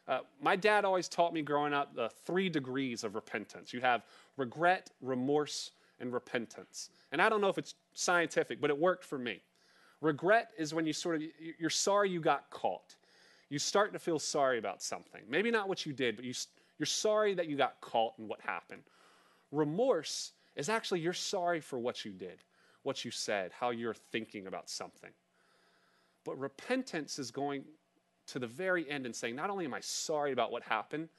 Uh, 0.08 0.20
my 0.42 0.56
dad 0.56 0.84
always 0.84 1.08
taught 1.08 1.34
me 1.34 1.42
growing 1.42 1.74
up 1.74 1.96
the 1.96 2.10
three 2.26 2.50
degrees 2.50 3.04
of 3.04 3.16
repentance. 3.16 3.74
You 3.74 3.82
have 3.82 4.04
regret, 4.38 4.90
remorse, 5.02 5.72
and 6.00 6.12
repentance. 6.12 6.90
And 7.12 7.22
I 7.22 7.30
don't 7.30 7.40
know 7.42 7.50
if 7.50 7.58
it's 7.58 7.76
scientific, 7.94 8.60
but 8.60 8.70
it 8.70 8.78
worked 8.78 9.06
for 9.06 9.18
me. 9.18 9.42
Regret 10.02 10.52
is 10.58 10.74
when 10.74 10.86
you 10.86 10.92
sort 10.92 11.16
of 11.16 11.22
you're 11.58 11.70
sorry 11.70 12.10
you 12.10 12.20
got 12.20 12.50
caught. 12.50 12.96
You 13.50 13.60
start 13.60 13.94
to 13.94 14.00
feel 14.00 14.20
sorry 14.20 14.58
about 14.58 14.82
something. 14.82 15.22
Maybe 15.30 15.52
not 15.52 15.70
what 15.70 15.86
you 15.86 15.94
did, 15.94 16.16
but 16.18 16.26
you, 16.26 16.34
you're 16.78 16.86
sorry 16.86 17.34
that 17.36 17.48
you 17.48 17.56
got 17.56 17.80
caught 17.80 18.18
and 18.18 18.28
what 18.28 18.42
happened. 18.42 18.82
Remorse 19.52 20.34
is 20.56 20.70
actually 20.70 21.00
you're 21.00 21.14
sorry 21.14 21.62
for 21.62 21.80
what 21.80 22.04
you 22.04 22.12
did, 22.12 22.40
what 22.82 23.06
you 23.06 23.12
said, 23.12 23.52
how 23.58 23.70
you're 23.70 23.94
thinking 23.94 24.48
about 24.48 24.70
something. 24.70 25.12
But 26.26 26.38
repentance 26.38 27.20
is 27.20 27.32
going 27.32 27.64
to 28.28 28.40
the 28.40 28.48
very 28.48 28.90
end 28.90 29.06
and 29.06 29.16
saying, 29.16 29.36
not 29.36 29.50
only 29.50 29.66
am 29.66 29.74
I 29.74 29.80
sorry 29.82 30.32
about 30.32 30.52
what 30.52 30.64
happened, 30.64 31.10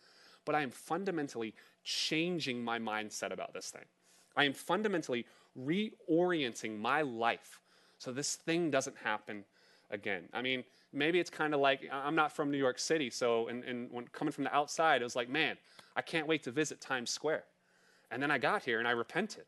but 0.45 0.55
I 0.55 0.63
am 0.63 0.71
fundamentally 0.71 1.55
changing 1.83 2.63
my 2.65 2.79
mindset 2.79 3.33
about 3.33 3.53
this 3.53 3.71
thing. 3.71 3.85
I 4.37 4.45
am 4.45 4.53
fundamentally 4.53 5.27
reorienting 5.59 6.79
my 6.79 7.03
life 7.03 7.61
so 7.99 8.13
this 8.13 8.37
thing 8.37 8.71
doesn't 8.71 8.97
happen 8.99 9.45
again. 9.91 10.25
I 10.33 10.43
mean, 10.43 10.65
maybe 10.93 11.21
it's 11.21 11.31
kind 11.31 11.55
of 11.55 11.61
like 11.61 11.89
I'm 11.91 12.15
not 12.15 12.33
from 12.33 12.51
New 12.51 12.59
York 12.59 12.79
City, 12.79 13.09
so 13.11 13.49
and, 13.49 13.65
and 13.65 13.91
when 13.91 14.07
coming 14.09 14.33
from 14.33 14.45
the 14.45 14.55
outside, 14.55 15.01
it 15.01 15.05
was 15.05 15.17
like, 15.17 15.29
man, 15.29 15.57
I 15.97 16.03
can't 16.03 16.27
wait 16.27 16.43
to 16.43 16.51
visit 16.51 16.81
Times 16.81 17.11
Square. 17.11 17.45
And 18.11 18.23
then 18.23 18.31
I 18.31 18.39
got 18.39 18.63
here 18.65 18.79
and 18.79 18.87
I 18.87 18.91
repented. 18.91 19.45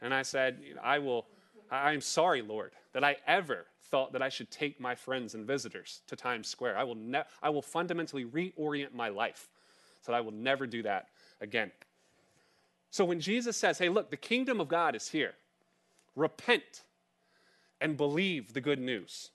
And 0.00 0.12
I 0.12 0.22
said, 0.22 0.60
I 0.82 0.98
will, 0.98 1.26
I'm 1.72 2.02
sorry, 2.02 2.42
Lord, 2.42 2.72
that 2.92 3.02
I 3.02 3.16
ever 3.26 3.66
thought 3.90 4.12
that 4.12 4.22
I 4.22 4.28
should 4.28 4.50
take 4.50 4.78
my 4.78 4.94
friends 4.94 5.34
and 5.34 5.46
visitors 5.46 6.02
to 6.06 6.16
Times 6.16 6.48
Square. 6.48 6.76
I 6.76 6.84
will, 6.84 6.94
ne- 6.94 7.24
I 7.42 7.48
will 7.48 7.62
fundamentally 7.62 8.24
reorient 8.26 8.92
my 8.92 9.08
life 9.08 9.48
so 10.02 10.12
that 10.12 10.18
I 10.18 10.20
will 10.20 10.32
never 10.32 10.66
do 10.66 10.82
that 10.82 11.08
again. 11.40 11.70
So 12.90 13.06
when 13.06 13.20
Jesus 13.20 13.56
says, 13.56 13.78
hey, 13.78 13.88
look, 13.88 14.10
the 14.10 14.16
kingdom 14.18 14.60
of 14.60 14.68
God 14.68 14.94
is 14.94 15.08
here, 15.08 15.32
repent 16.14 16.82
and 17.80 17.96
believe 17.96 18.52
the 18.52 18.60
good 18.60 18.78
news. 18.78 19.30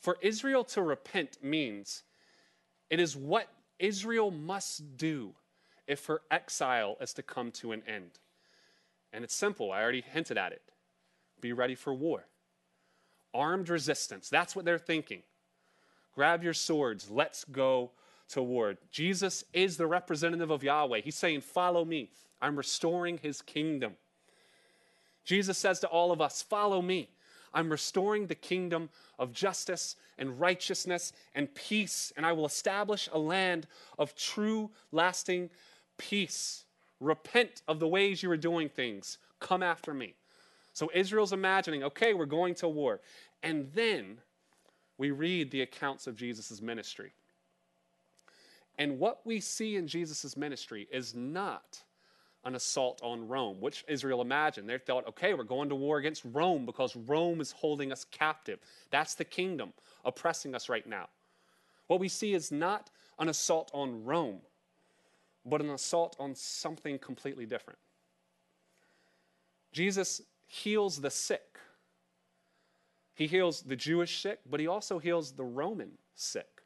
For 0.00 0.16
Israel 0.22 0.62
to 0.64 0.82
repent 0.82 1.42
means 1.42 2.04
it 2.88 3.00
is 3.00 3.16
what 3.16 3.48
Israel 3.80 4.30
must 4.30 4.96
do 4.96 5.34
if 5.88 6.06
her 6.06 6.20
exile 6.30 6.96
is 7.00 7.12
to 7.14 7.22
come 7.22 7.50
to 7.52 7.72
an 7.72 7.82
end. 7.86 8.10
And 9.12 9.24
it's 9.24 9.34
simple, 9.34 9.72
I 9.72 9.82
already 9.82 10.02
hinted 10.02 10.38
at 10.38 10.52
it. 10.52 10.62
Be 11.40 11.52
ready 11.52 11.74
for 11.74 11.94
war. 11.94 12.26
Armed 13.34 13.68
resistance, 13.68 14.28
that's 14.28 14.56
what 14.56 14.64
they're 14.64 14.78
thinking. 14.78 15.22
Grab 16.14 16.42
your 16.42 16.54
swords, 16.54 17.10
let's 17.10 17.44
go 17.44 17.92
to 18.30 18.42
war. 18.42 18.74
Jesus 18.90 19.44
is 19.52 19.76
the 19.76 19.86
representative 19.86 20.50
of 20.50 20.62
Yahweh. 20.62 21.00
He's 21.00 21.16
saying, 21.16 21.42
Follow 21.42 21.84
me. 21.84 22.10
I'm 22.40 22.56
restoring 22.56 23.18
his 23.18 23.42
kingdom. 23.42 23.94
Jesus 25.24 25.58
says 25.58 25.80
to 25.80 25.86
all 25.88 26.12
of 26.12 26.20
us, 26.20 26.42
Follow 26.42 26.82
me. 26.82 27.10
I'm 27.52 27.70
restoring 27.70 28.26
the 28.26 28.34
kingdom 28.34 28.90
of 29.18 29.32
justice 29.32 29.96
and 30.18 30.38
righteousness 30.38 31.12
and 31.34 31.54
peace, 31.54 32.12
and 32.16 32.26
I 32.26 32.32
will 32.32 32.46
establish 32.46 33.08
a 33.12 33.18
land 33.18 33.66
of 33.98 34.14
true, 34.14 34.70
lasting 34.92 35.50
peace. 35.96 36.64
Repent 37.00 37.62
of 37.68 37.78
the 37.78 37.88
ways 37.88 38.22
you 38.22 38.30
are 38.30 38.36
doing 38.36 38.68
things. 38.68 39.18
Come 39.40 39.62
after 39.62 39.94
me. 39.94 40.14
So 40.78 40.88
Israel's 40.94 41.32
imagining, 41.32 41.82
okay, 41.82 42.14
we're 42.14 42.24
going 42.24 42.54
to 42.54 42.68
war. 42.68 43.00
And 43.42 43.68
then 43.74 44.18
we 44.96 45.10
read 45.10 45.50
the 45.50 45.62
accounts 45.62 46.06
of 46.06 46.14
Jesus' 46.14 46.62
ministry. 46.62 47.10
And 48.78 49.00
what 49.00 49.26
we 49.26 49.40
see 49.40 49.74
in 49.74 49.88
Jesus' 49.88 50.36
ministry 50.36 50.86
is 50.92 51.16
not 51.16 51.82
an 52.44 52.54
assault 52.54 53.00
on 53.02 53.26
Rome, 53.26 53.60
which 53.60 53.84
Israel 53.88 54.20
imagined. 54.20 54.68
They 54.68 54.78
thought, 54.78 55.08
okay, 55.08 55.34
we're 55.34 55.42
going 55.42 55.68
to 55.68 55.74
war 55.74 55.98
against 55.98 56.22
Rome 56.26 56.64
because 56.64 56.94
Rome 56.94 57.40
is 57.40 57.50
holding 57.50 57.90
us 57.90 58.06
captive. 58.12 58.60
That's 58.92 59.16
the 59.16 59.24
kingdom 59.24 59.72
oppressing 60.04 60.54
us 60.54 60.68
right 60.68 60.86
now. 60.86 61.08
What 61.88 61.98
we 61.98 62.08
see 62.08 62.34
is 62.34 62.52
not 62.52 62.88
an 63.18 63.28
assault 63.28 63.68
on 63.74 64.04
Rome, 64.04 64.42
but 65.44 65.60
an 65.60 65.70
assault 65.70 66.14
on 66.20 66.36
something 66.36 67.00
completely 67.00 67.46
different. 67.46 67.80
Jesus 69.72 70.22
heals 70.48 71.00
the 71.00 71.10
sick. 71.10 71.58
He 73.14 73.26
heals 73.26 73.62
the 73.62 73.76
Jewish 73.76 74.20
sick, 74.20 74.40
but 74.48 74.58
he 74.58 74.66
also 74.66 74.98
heals 74.98 75.32
the 75.32 75.44
Roman 75.44 75.92
sick. 76.14 76.62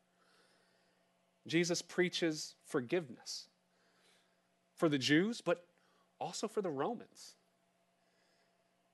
Jesus 1.47 1.83
preaches 1.83 2.55
forgiveness 2.65 3.49
for 4.75 4.89
the 4.89 4.99
Jews, 4.99 5.41
but 5.41 5.67
also 6.21 6.47
for 6.47 6.63
the 6.63 6.71
Romans. 6.71 7.35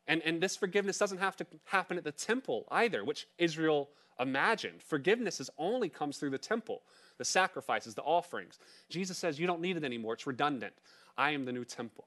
And, 0.07 0.23
and 0.23 0.41
this 0.41 0.57
forgiveness 0.57 0.97
doesn't 0.97 1.19
have 1.19 1.37
to 1.37 1.47
happen 1.65 1.99
at 1.99 2.05
the 2.05 2.13
temple 2.13 2.67
either, 2.71 3.05
which 3.05 3.29
Israel 3.37 3.91
imagined. 4.19 4.83
Forgiveness 4.83 5.39
is 5.39 5.51
only 5.59 5.91
comes 5.91 6.17
through 6.17 6.31
the 6.31 6.39
temple, 6.39 6.83
the 7.19 7.25
sacrifices, 7.25 7.95
the 7.95 8.03
offerings. 8.03 8.59
Jesus 8.89 9.19
says, 9.19 9.39
You 9.39 9.47
don't 9.47 9.61
need 9.61 9.77
it 9.77 9.85
anymore. 9.85 10.15
It's 10.15 10.27
redundant. 10.27 10.73
I 11.19 11.33
am 11.33 11.45
the 11.45 11.53
new 11.53 11.65
temple. 11.65 12.07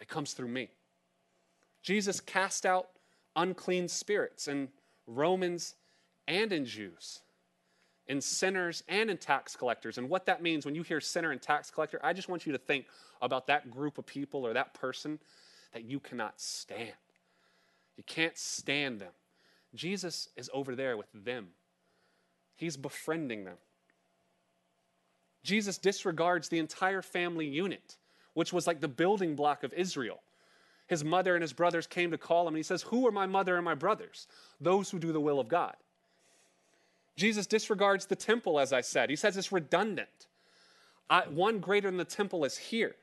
It 0.00 0.08
comes 0.08 0.34
through 0.34 0.48
me. 0.48 0.68
Jesus 1.86 2.20
cast 2.20 2.66
out 2.66 2.88
unclean 3.36 3.86
spirits 3.86 4.48
in 4.48 4.68
Romans 5.06 5.76
and 6.26 6.52
in 6.52 6.66
Jews 6.66 7.20
in 8.08 8.20
sinners 8.20 8.82
and 8.88 9.10
in 9.10 9.16
tax 9.16 9.56
collectors. 9.56 9.98
And 9.98 10.08
what 10.08 10.26
that 10.26 10.42
means 10.42 10.64
when 10.64 10.74
you 10.74 10.82
hear 10.82 11.00
sinner 11.00 11.32
and 11.32 11.42
tax 11.42 11.70
collector, 11.70 12.00
I 12.02 12.12
just 12.12 12.28
want 12.28 12.46
you 12.46 12.52
to 12.52 12.58
think 12.58 12.86
about 13.20 13.46
that 13.48 13.70
group 13.70 13.98
of 13.98 14.06
people 14.06 14.46
or 14.46 14.52
that 14.52 14.74
person 14.74 15.18
that 15.72 15.84
you 15.84 15.98
cannot 15.98 16.40
stand. 16.40 16.92
You 17.96 18.04
can't 18.04 18.36
stand 18.36 19.00
them. 19.00 19.12
Jesus 19.74 20.28
is 20.36 20.48
over 20.54 20.74
there 20.74 20.96
with 20.96 21.08
them, 21.12 21.48
he's 22.56 22.76
befriending 22.76 23.44
them. 23.44 23.56
Jesus 25.42 25.78
disregards 25.78 26.48
the 26.48 26.58
entire 26.58 27.02
family 27.02 27.46
unit, 27.46 27.96
which 28.34 28.52
was 28.52 28.66
like 28.66 28.80
the 28.80 28.88
building 28.88 29.36
block 29.36 29.62
of 29.62 29.72
Israel. 29.74 30.20
His 30.86 31.04
mother 31.04 31.34
and 31.34 31.42
his 31.42 31.52
brothers 31.52 31.86
came 31.86 32.10
to 32.12 32.18
call 32.18 32.42
him, 32.42 32.54
and 32.54 32.58
he 32.58 32.62
says, 32.62 32.82
Who 32.82 33.06
are 33.06 33.12
my 33.12 33.26
mother 33.26 33.56
and 33.56 33.64
my 33.64 33.74
brothers? 33.74 34.28
Those 34.60 34.90
who 34.90 34.98
do 34.98 35.12
the 35.12 35.20
will 35.20 35.40
of 35.40 35.48
God. 35.48 35.74
Jesus 37.16 37.46
disregards 37.46 38.06
the 38.06 38.16
temple, 38.16 38.60
as 38.60 38.72
I 38.72 38.82
said. 38.82 39.10
He 39.10 39.16
says 39.16 39.36
it's 39.36 39.50
redundant. 39.50 40.28
Uh, 41.08 41.22
one 41.22 41.60
greater 41.60 41.88
than 41.88 41.96
the 41.96 42.04
temple 42.04 42.44
is 42.44 42.56
here. 42.56 42.94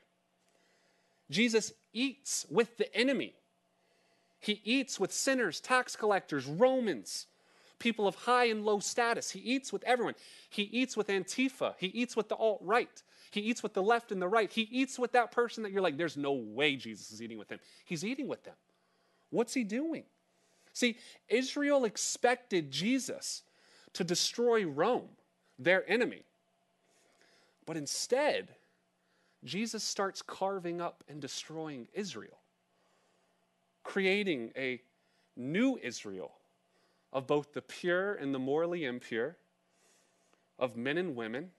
Jesus 1.30 1.72
eats 1.92 2.46
with 2.50 2.76
the 2.76 2.94
enemy. 2.94 3.34
He 4.40 4.60
eats 4.64 5.00
with 5.00 5.12
sinners, 5.12 5.60
tax 5.60 5.96
collectors, 5.96 6.46
Romans, 6.46 7.26
people 7.78 8.06
of 8.06 8.14
high 8.14 8.44
and 8.46 8.64
low 8.64 8.78
status. 8.78 9.30
He 9.30 9.40
eats 9.40 9.72
with 9.72 9.82
everyone. 9.84 10.14
He 10.48 10.62
eats 10.62 10.96
with 10.96 11.08
Antifa. 11.08 11.74
He 11.78 11.88
eats 11.88 12.14
with 12.14 12.28
the 12.28 12.36
alt 12.36 12.60
right. 12.62 13.02
He 13.34 13.40
eats 13.40 13.64
with 13.64 13.74
the 13.74 13.82
left 13.82 14.12
and 14.12 14.22
the 14.22 14.28
right. 14.28 14.48
He 14.48 14.62
eats 14.62 14.96
with 14.96 15.10
that 15.12 15.32
person 15.32 15.64
that 15.64 15.72
you're 15.72 15.82
like, 15.82 15.96
there's 15.96 16.16
no 16.16 16.32
way 16.34 16.76
Jesus 16.76 17.10
is 17.10 17.20
eating 17.20 17.36
with 17.36 17.50
him. 17.50 17.58
He's 17.84 18.04
eating 18.04 18.28
with 18.28 18.44
them. 18.44 18.54
What's 19.30 19.52
he 19.52 19.64
doing? 19.64 20.04
See, 20.72 20.98
Israel 21.28 21.84
expected 21.84 22.70
Jesus 22.70 23.42
to 23.94 24.04
destroy 24.04 24.64
Rome, 24.64 25.08
their 25.58 25.88
enemy. 25.90 26.22
But 27.66 27.76
instead, 27.76 28.50
Jesus 29.42 29.82
starts 29.82 30.22
carving 30.22 30.80
up 30.80 31.02
and 31.08 31.20
destroying 31.20 31.88
Israel, 31.92 32.38
creating 33.82 34.52
a 34.56 34.80
new 35.36 35.76
Israel 35.82 36.34
of 37.12 37.26
both 37.26 37.52
the 37.52 37.62
pure 37.62 38.14
and 38.14 38.32
the 38.32 38.38
morally 38.38 38.84
impure, 38.84 39.36
of 40.56 40.76
men 40.76 40.98
and 40.98 41.16
women. 41.16 41.50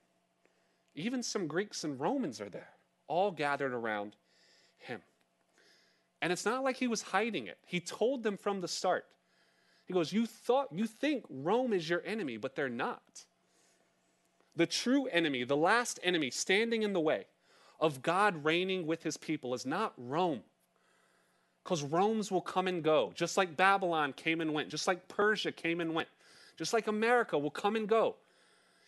Even 0.95 1.21
some 1.21 1.47
Greeks 1.47 1.83
and 1.83 1.99
Romans 1.99 2.39
are 2.39 2.49
there, 2.49 2.69
all 3.07 3.31
gathered 3.31 3.73
around 3.73 4.15
him. 4.77 5.01
And 6.21 6.31
it's 6.31 6.45
not 6.45 6.63
like 6.63 6.77
he 6.77 6.87
was 6.87 7.01
hiding 7.01 7.47
it. 7.47 7.57
He 7.65 7.79
told 7.79 8.23
them 8.23 8.37
from 8.37 8.61
the 8.61 8.67
start 8.67 9.05
he 9.85 9.93
goes, 9.93 10.11
You 10.11 10.25
thought 10.25 10.69
you 10.71 10.87
think 10.87 11.25
Rome 11.29 11.71
is 11.71 11.89
your 11.89 12.03
enemy, 12.05 12.37
but 12.37 12.55
they're 12.55 12.69
not. 12.69 13.25
The 14.55 14.65
true 14.65 15.05
enemy, 15.07 15.43
the 15.43 15.57
last 15.57 15.99
enemy 16.01 16.31
standing 16.31 16.83
in 16.83 16.93
the 16.93 16.99
way 16.99 17.25
of 17.79 18.01
God 18.01 18.43
reigning 18.43 18.87
with 18.87 19.03
his 19.03 19.17
people 19.17 19.53
is 19.53 19.65
not 19.65 19.93
Rome. 19.97 20.41
Because 21.63 21.83
Rome's 21.83 22.31
will 22.31 22.41
come 22.41 22.67
and 22.67 22.83
go, 22.83 23.11
just 23.15 23.37
like 23.37 23.57
Babylon 23.57 24.13
came 24.13 24.39
and 24.39 24.53
went, 24.53 24.69
just 24.69 24.87
like 24.87 25.07
Persia 25.07 25.51
came 25.51 25.81
and 25.81 25.93
went, 25.93 26.07
just 26.57 26.73
like 26.73 26.87
America 26.87 27.37
will 27.37 27.51
come 27.51 27.75
and 27.75 27.87
go. 27.87 28.15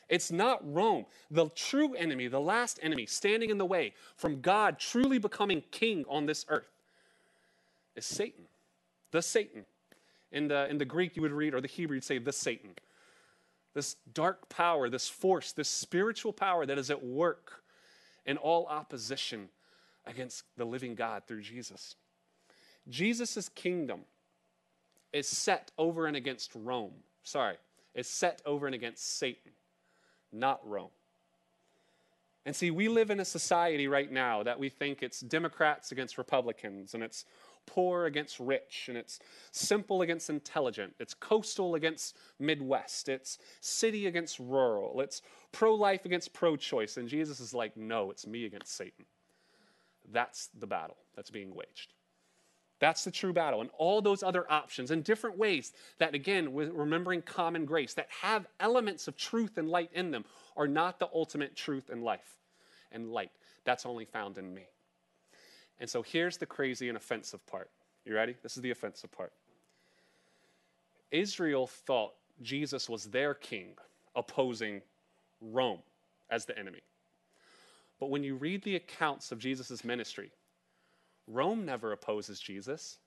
It's 0.10 0.32
not 0.32 0.62
Rome. 0.74 1.06
The 1.30 1.50
true 1.50 1.94
enemy, 1.94 2.28
the 2.28 2.40
last 2.40 2.80
enemy 2.82 3.06
standing 3.06 3.50
in 3.50 3.58
the 3.58 3.66
way 3.66 3.94
from 4.16 4.42
God 4.42 4.80
truly 4.80 5.18
becoming 5.18 5.64
king 5.72 6.06
on 6.08 6.26
this 6.26 6.46
earth 6.50 6.72
is 7.96 8.06
Satan, 8.06 8.46
the 9.12 9.22
Satan. 9.22 9.66
In 10.32 10.50
the, 10.50 10.70
in 10.70 10.78
the 10.78 10.86
Greek, 10.86 11.16
you 11.16 11.22
would 11.22 11.32
read, 11.32 11.54
or 11.54 11.62
the 11.62 11.70
Hebrew, 11.70 11.96
you'd 11.96 12.04
say, 12.04 12.18
the 12.20 12.34
Satan. 12.34 12.72
This 13.74 13.96
dark 14.14 14.50
power, 14.50 14.90
this 14.90 15.08
force, 15.08 15.54
this 15.54 15.70
spiritual 15.70 16.34
power 16.34 16.66
that 16.66 16.78
is 16.78 16.90
at 16.90 17.04
work 17.04 17.64
in 18.26 18.38
all 18.38 18.66
opposition 18.68 19.50
against 20.06 20.44
the 20.58 20.66
living 20.66 20.96
God 20.96 21.24
through 21.28 21.42
Jesus. 21.42 21.96
Jesus' 22.90 23.50
kingdom 23.50 24.02
is 25.14 25.28
set 25.28 25.72
over 25.78 26.08
and 26.08 26.16
against 26.16 26.52
Rome. 26.56 26.94
Sorry, 27.24 27.56
is 27.94 28.08
set 28.08 28.42
over 28.46 28.66
and 28.66 28.76
against 28.76 29.18
Satan, 29.18 29.52
not 30.32 30.60
Rome. 30.68 30.90
And 32.46 32.56
see, 32.56 32.72
we 32.72 32.88
live 32.88 33.10
in 33.10 33.20
a 33.20 33.26
society 33.26 33.88
right 33.88 34.12
now 34.12 34.44
that 34.44 34.58
we 34.58 34.70
think 34.70 35.04
it's 35.04 35.20
Democrats 35.20 35.92
against 35.92 36.18
Republicans 36.18 36.94
and 36.94 37.04
it's 37.04 37.26
poor 37.68 38.06
against 38.06 38.40
rich, 38.40 38.86
and 38.88 38.98
it's 38.98 39.20
simple 39.52 40.02
against 40.02 40.30
intelligent, 40.30 40.96
it's 41.00 41.14
coastal 41.14 41.76
against 41.76 42.16
Midwest, 42.40 43.10
it's 43.10 43.38
city 43.60 44.08
against 44.08 44.40
rural, 44.40 45.02
it's 45.02 45.22
pro 45.52 45.76
life 45.76 46.06
against 46.06 46.34
pro 46.34 46.56
choice. 46.56 46.98
And 46.98 47.08
Jesus 47.08 47.40
is 47.40 47.54
like, 47.54 47.78
no, 47.78 48.10
it's 48.10 48.26
me 48.26 48.46
against 48.46 48.76
Satan. 48.76 49.06
That's 50.10 50.50
the 50.58 50.66
battle 50.66 50.98
that's 51.16 51.30
being 51.30 51.54
waged. 51.54 51.94
That's 52.80 53.04
the 53.04 53.12
true 53.12 53.34
battle. 53.34 53.62
And 53.62 53.70
all 53.78 54.02
those 54.02 54.22
other 54.22 54.50
options 54.52 54.92
in 54.92 55.02
different 55.02 55.38
ways 55.38 55.74
that, 55.98 56.14
again, 56.14 56.54
with 56.54 56.70
remembering 56.70 57.24
common 57.24 57.66
grace, 57.66 57.94
that 57.96 58.08
have 58.22 58.48
elements 58.60 59.08
of 59.08 59.18
truth 59.18 59.58
and 59.58 59.70
light 59.70 59.90
in 59.94 60.12
them, 60.12 60.26
are 60.56 60.68
not 60.68 61.00
the 61.00 61.10
ultimate 61.14 61.56
truth 61.56 61.90
and 61.90 62.04
life 62.04 62.38
and 62.92 63.12
light. 63.12 63.32
That's 63.64 63.86
only 63.86 64.06
found 64.06 64.38
in 64.38 64.54
me. 64.54 64.68
And 65.80 65.90
so 65.90 66.02
here's 66.02 66.38
the 66.38 66.46
crazy 66.46 66.88
and 66.88 66.98
offensive 66.98 67.46
part. 67.48 67.70
You 68.06 68.16
ready? 68.16 68.36
This 68.44 68.58
is 68.58 68.64
the 68.64 68.72
offensive 68.72 69.12
part. 69.12 69.34
Israel 71.12 71.68
thought 71.68 72.14
Jesus 72.42 72.90
was 72.90 73.06
their 73.06 73.34
king, 73.34 73.70
opposing 74.16 74.82
Rome 75.42 75.80
as 76.30 76.46
the 76.46 76.58
enemy. 76.58 76.82
But 78.00 78.10
when 78.10 78.24
you 78.24 78.36
read 78.36 78.64
the 78.64 78.76
accounts 78.76 79.32
of 79.32 79.40
Jesus' 79.40 79.84
ministry, 79.84 80.32
Rome 81.28 81.66
never 81.66 81.92
opposes 81.92 82.40
Jesus. 82.40 82.98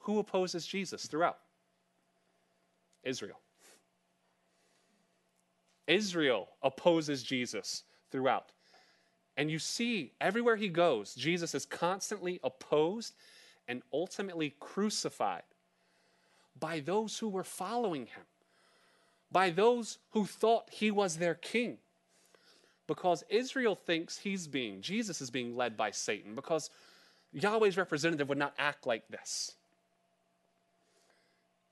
Who 0.00 0.18
opposes 0.18 0.66
Jesus 0.66 1.06
throughout? 1.06 1.38
Israel. 3.02 3.40
Israel 5.86 6.48
opposes 6.62 7.22
Jesus 7.22 7.84
throughout. 8.10 8.52
And 9.36 9.50
you 9.50 9.58
see, 9.58 10.12
everywhere 10.20 10.56
he 10.56 10.68
goes, 10.68 11.14
Jesus 11.14 11.54
is 11.54 11.66
constantly 11.66 12.40
opposed 12.42 13.14
and 13.66 13.82
ultimately 13.92 14.54
crucified 14.60 15.42
by 16.58 16.80
those 16.80 17.18
who 17.18 17.28
were 17.28 17.44
following 17.44 18.06
him, 18.06 18.24
by 19.32 19.50
those 19.50 19.98
who 20.10 20.24
thought 20.24 20.70
he 20.70 20.90
was 20.90 21.16
their 21.16 21.34
king. 21.34 21.78
Because 22.86 23.24
Israel 23.28 23.74
thinks 23.74 24.18
he's 24.18 24.46
being, 24.46 24.82
Jesus 24.82 25.20
is 25.20 25.30
being 25.30 25.56
led 25.56 25.76
by 25.76 25.90
Satan, 25.90 26.34
because 26.34 26.70
Yahweh's 27.34 27.76
representative 27.76 28.28
would 28.28 28.38
not 28.38 28.54
act 28.58 28.86
like 28.86 29.06
this. 29.08 29.52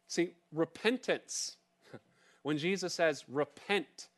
See, 0.08 0.32
repentance, 0.52 1.56
when 2.42 2.58
Jesus 2.58 2.92
says, 2.92 3.24
repent 3.28 4.08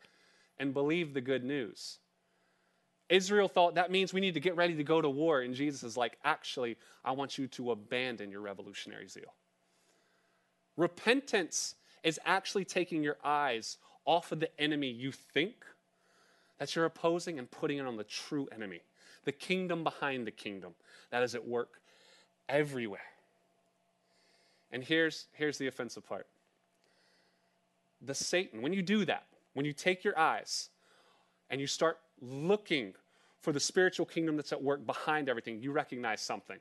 and 0.58 0.74
believe 0.74 1.14
the 1.14 1.20
good 1.20 1.44
news, 1.44 1.98
Israel 3.08 3.48
thought 3.48 3.74
that 3.74 3.90
means 3.90 4.12
we 4.12 4.20
need 4.20 4.34
to 4.34 4.40
get 4.40 4.56
ready 4.56 4.74
to 4.74 4.84
go 4.84 5.00
to 5.00 5.08
war. 5.08 5.42
And 5.42 5.54
Jesus 5.54 5.82
is 5.82 5.96
like, 5.96 6.18
actually, 6.24 6.76
I 7.04 7.12
want 7.12 7.36
you 7.38 7.46
to 7.48 7.70
abandon 7.72 8.30
your 8.30 8.40
revolutionary 8.40 9.08
zeal. 9.08 9.34
Repentance 10.76 11.74
is 12.02 12.18
actually 12.24 12.64
taking 12.64 13.02
your 13.02 13.18
eyes 13.22 13.76
off 14.04 14.32
of 14.32 14.40
the 14.40 14.60
enemy 14.60 14.88
you 14.88 15.12
think 15.12 15.64
that 16.58 16.74
you're 16.74 16.84
opposing 16.84 17.38
and 17.38 17.50
putting 17.50 17.78
it 17.78 17.86
on 17.86 17.96
the 17.96 18.04
true 18.04 18.48
enemy, 18.52 18.80
the 19.24 19.32
kingdom 19.32 19.84
behind 19.84 20.26
the 20.26 20.30
kingdom 20.30 20.74
that 21.10 21.22
is 21.22 21.34
at 21.34 21.46
work 21.46 21.80
everywhere. 22.48 23.00
And 24.70 24.82
here's, 24.82 25.26
here's 25.32 25.58
the 25.58 25.66
offensive 25.66 26.06
part 26.06 26.26
the 28.02 28.14
Satan, 28.14 28.60
when 28.60 28.72
you 28.72 28.82
do 28.82 29.04
that, 29.06 29.24
when 29.54 29.64
you 29.64 29.72
take 29.72 30.04
your 30.04 30.18
eyes 30.18 30.68
and 31.48 31.60
you 31.60 31.66
start 31.66 31.98
looking 32.20 32.92
for 33.40 33.52
the 33.52 33.60
spiritual 33.60 34.06
kingdom 34.06 34.36
that's 34.36 34.52
at 34.52 34.62
work 34.62 34.84
behind 34.84 35.28
everything, 35.28 35.62
you 35.62 35.72
recognize 35.72 36.20
something. 36.20 36.58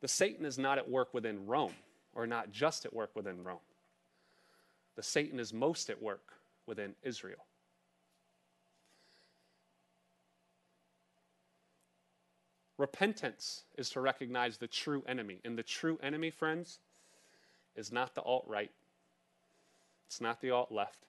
The 0.00 0.08
Satan 0.08 0.44
is 0.44 0.58
not 0.58 0.78
at 0.78 0.88
work 0.88 1.14
within 1.14 1.46
Rome, 1.46 1.72
or 2.14 2.26
not 2.26 2.50
just 2.50 2.84
at 2.84 2.92
work 2.92 3.10
within 3.14 3.42
Rome. 3.42 3.58
The 4.96 5.02
Satan 5.02 5.40
is 5.40 5.52
most 5.52 5.90
at 5.90 6.00
work 6.00 6.34
within 6.66 6.94
Israel. 7.02 7.45
Repentance 12.78 13.62
is 13.78 13.88
to 13.90 14.00
recognize 14.00 14.58
the 14.58 14.66
true 14.66 15.02
enemy. 15.08 15.40
And 15.44 15.56
the 15.56 15.62
true 15.62 15.98
enemy, 16.02 16.30
friends, 16.30 16.78
is 17.74 17.92
not 17.92 18.14
the 18.14 18.22
alt 18.22 18.44
right, 18.46 18.70
it's 20.06 20.20
not 20.20 20.40
the 20.40 20.50
alt 20.50 20.72
left, 20.72 21.06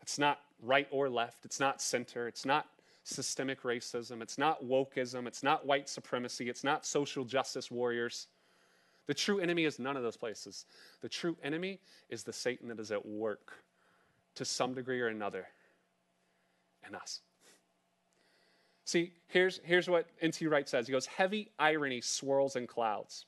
it's 0.00 0.18
not 0.18 0.40
right 0.62 0.88
or 0.90 1.08
left, 1.08 1.44
it's 1.44 1.60
not 1.60 1.82
center, 1.82 2.28
it's 2.28 2.44
not 2.44 2.66
systemic 3.04 3.62
racism, 3.62 4.22
it's 4.22 4.38
not 4.38 4.64
wokeism, 4.64 5.26
it's 5.26 5.42
not 5.42 5.66
white 5.66 5.88
supremacy, 5.88 6.48
it's 6.48 6.64
not 6.64 6.86
social 6.86 7.24
justice 7.24 7.70
warriors. 7.70 8.28
The 9.06 9.14
true 9.14 9.40
enemy 9.40 9.64
is 9.64 9.78
none 9.78 9.96
of 9.96 10.04
those 10.04 10.16
places. 10.16 10.64
The 11.00 11.08
true 11.08 11.36
enemy 11.42 11.80
is 12.08 12.22
the 12.22 12.32
Satan 12.32 12.68
that 12.68 12.78
is 12.78 12.92
at 12.92 13.04
work 13.04 13.52
to 14.36 14.44
some 14.44 14.74
degree 14.74 15.00
or 15.00 15.08
another 15.08 15.48
in 16.88 16.94
us. 16.94 17.20
See, 18.84 19.12
here's, 19.28 19.60
here's 19.64 19.88
what 19.88 20.08
N.T. 20.20 20.46
Wright 20.46 20.68
says. 20.68 20.86
He 20.86 20.92
goes, 20.92 21.06
Heavy 21.06 21.50
irony 21.58 22.00
swirls 22.00 22.56
in 22.56 22.66
clouds. 22.66 23.26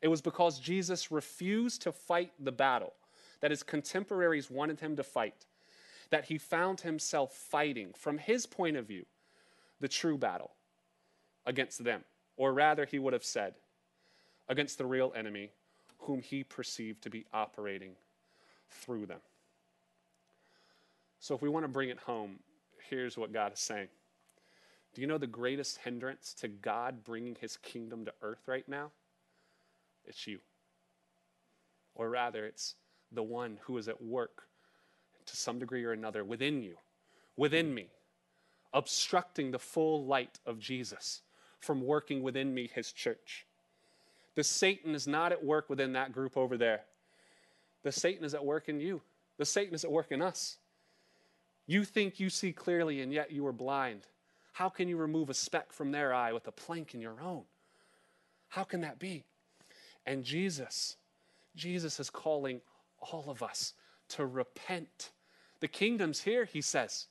It 0.00 0.08
was 0.08 0.20
because 0.20 0.58
Jesus 0.58 1.10
refused 1.10 1.82
to 1.82 1.92
fight 1.92 2.32
the 2.38 2.52
battle 2.52 2.94
that 3.40 3.50
his 3.50 3.62
contemporaries 3.62 4.50
wanted 4.50 4.80
him 4.80 4.96
to 4.96 5.02
fight 5.02 5.46
that 6.10 6.26
he 6.26 6.38
found 6.38 6.80
himself 6.80 7.32
fighting, 7.34 7.92
from 7.96 8.18
his 8.18 8.46
point 8.46 8.76
of 8.76 8.86
view, 8.86 9.04
the 9.80 9.88
true 9.88 10.16
battle 10.16 10.52
against 11.44 11.84
them. 11.84 12.04
Or 12.36 12.52
rather, 12.52 12.84
he 12.84 12.98
would 12.98 13.12
have 13.12 13.24
said, 13.24 13.54
against 14.48 14.78
the 14.78 14.86
real 14.86 15.12
enemy 15.16 15.50
whom 16.00 16.22
he 16.22 16.44
perceived 16.44 17.02
to 17.02 17.10
be 17.10 17.24
operating 17.32 17.92
through 18.70 19.06
them. 19.06 19.20
So, 21.18 21.34
if 21.34 21.42
we 21.42 21.48
want 21.48 21.64
to 21.64 21.68
bring 21.68 21.88
it 21.88 21.98
home, 21.98 22.38
here's 22.88 23.16
what 23.16 23.32
God 23.32 23.52
is 23.54 23.58
saying. 23.58 23.88
Do 24.96 25.02
you 25.02 25.06
know 25.06 25.18
the 25.18 25.26
greatest 25.26 25.76
hindrance 25.84 26.32
to 26.40 26.48
God 26.48 27.04
bringing 27.04 27.36
his 27.38 27.58
kingdom 27.58 28.06
to 28.06 28.14
earth 28.22 28.40
right 28.46 28.66
now? 28.66 28.92
It's 30.06 30.26
you. 30.26 30.38
Or 31.94 32.08
rather, 32.08 32.46
it's 32.46 32.76
the 33.12 33.22
one 33.22 33.58
who 33.64 33.76
is 33.76 33.88
at 33.88 34.00
work 34.00 34.44
to 35.26 35.36
some 35.36 35.58
degree 35.58 35.84
or 35.84 35.92
another 35.92 36.24
within 36.24 36.62
you, 36.62 36.76
within 37.36 37.74
me, 37.74 37.88
obstructing 38.72 39.50
the 39.50 39.58
full 39.58 40.06
light 40.06 40.38
of 40.46 40.58
Jesus 40.58 41.20
from 41.60 41.82
working 41.82 42.22
within 42.22 42.54
me, 42.54 42.70
his 42.74 42.90
church. 42.90 43.44
The 44.34 44.44
Satan 44.44 44.94
is 44.94 45.06
not 45.06 45.30
at 45.30 45.44
work 45.44 45.68
within 45.68 45.92
that 45.92 46.12
group 46.12 46.38
over 46.38 46.56
there. 46.56 46.84
The 47.82 47.92
Satan 47.92 48.24
is 48.24 48.32
at 48.32 48.46
work 48.46 48.66
in 48.70 48.80
you. 48.80 49.02
The 49.36 49.44
Satan 49.44 49.74
is 49.74 49.84
at 49.84 49.92
work 49.92 50.10
in 50.10 50.22
us. 50.22 50.56
You 51.66 51.84
think 51.84 52.18
you 52.18 52.30
see 52.30 52.54
clearly, 52.54 53.02
and 53.02 53.12
yet 53.12 53.30
you 53.30 53.46
are 53.46 53.52
blind. 53.52 54.06
How 54.56 54.70
can 54.70 54.88
you 54.88 54.96
remove 54.96 55.28
a 55.28 55.34
speck 55.34 55.70
from 55.70 55.90
their 55.90 56.14
eye 56.14 56.32
with 56.32 56.48
a 56.48 56.50
plank 56.50 56.94
in 56.94 57.00
your 57.02 57.20
own? 57.20 57.42
How 58.48 58.64
can 58.64 58.80
that 58.80 58.98
be? 58.98 59.26
And 60.06 60.24
Jesus, 60.24 60.96
Jesus 61.54 62.00
is 62.00 62.08
calling 62.08 62.62
all 62.98 63.26
of 63.28 63.42
us 63.42 63.74
to 64.08 64.24
repent 64.24 65.10
the 65.60 65.68
kingdom's 65.68 66.22
here, 66.22 66.46
he 66.46 66.62
says. 66.62 67.08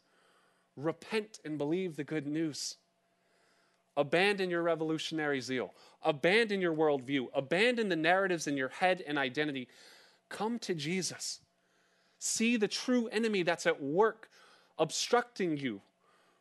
Repent 0.75 1.37
and 1.45 1.59
believe 1.59 1.95
the 1.95 2.03
good 2.03 2.25
news. 2.25 2.77
Abandon 3.95 4.49
your 4.49 4.63
revolutionary 4.63 5.39
zeal. 5.39 5.75
Abandon 6.01 6.59
your 6.59 6.73
worldview. 6.73 7.27
Abandon 7.31 7.89
the 7.89 7.95
narratives 7.95 8.47
in 8.47 8.57
your 8.57 8.69
head 8.69 9.03
and 9.05 9.19
identity. 9.19 9.67
Come 10.29 10.57
to 10.57 10.73
Jesus. 10.73 11.41
See 12.17 12.57
the 12.57 12.67
true 12.67 13.07
enemy 13.09 13.43
that's 13.43 13.67
at 13.67 13.83
work, 13.83 14.31
obstructing 14.79 15.57
you 15.57 15.81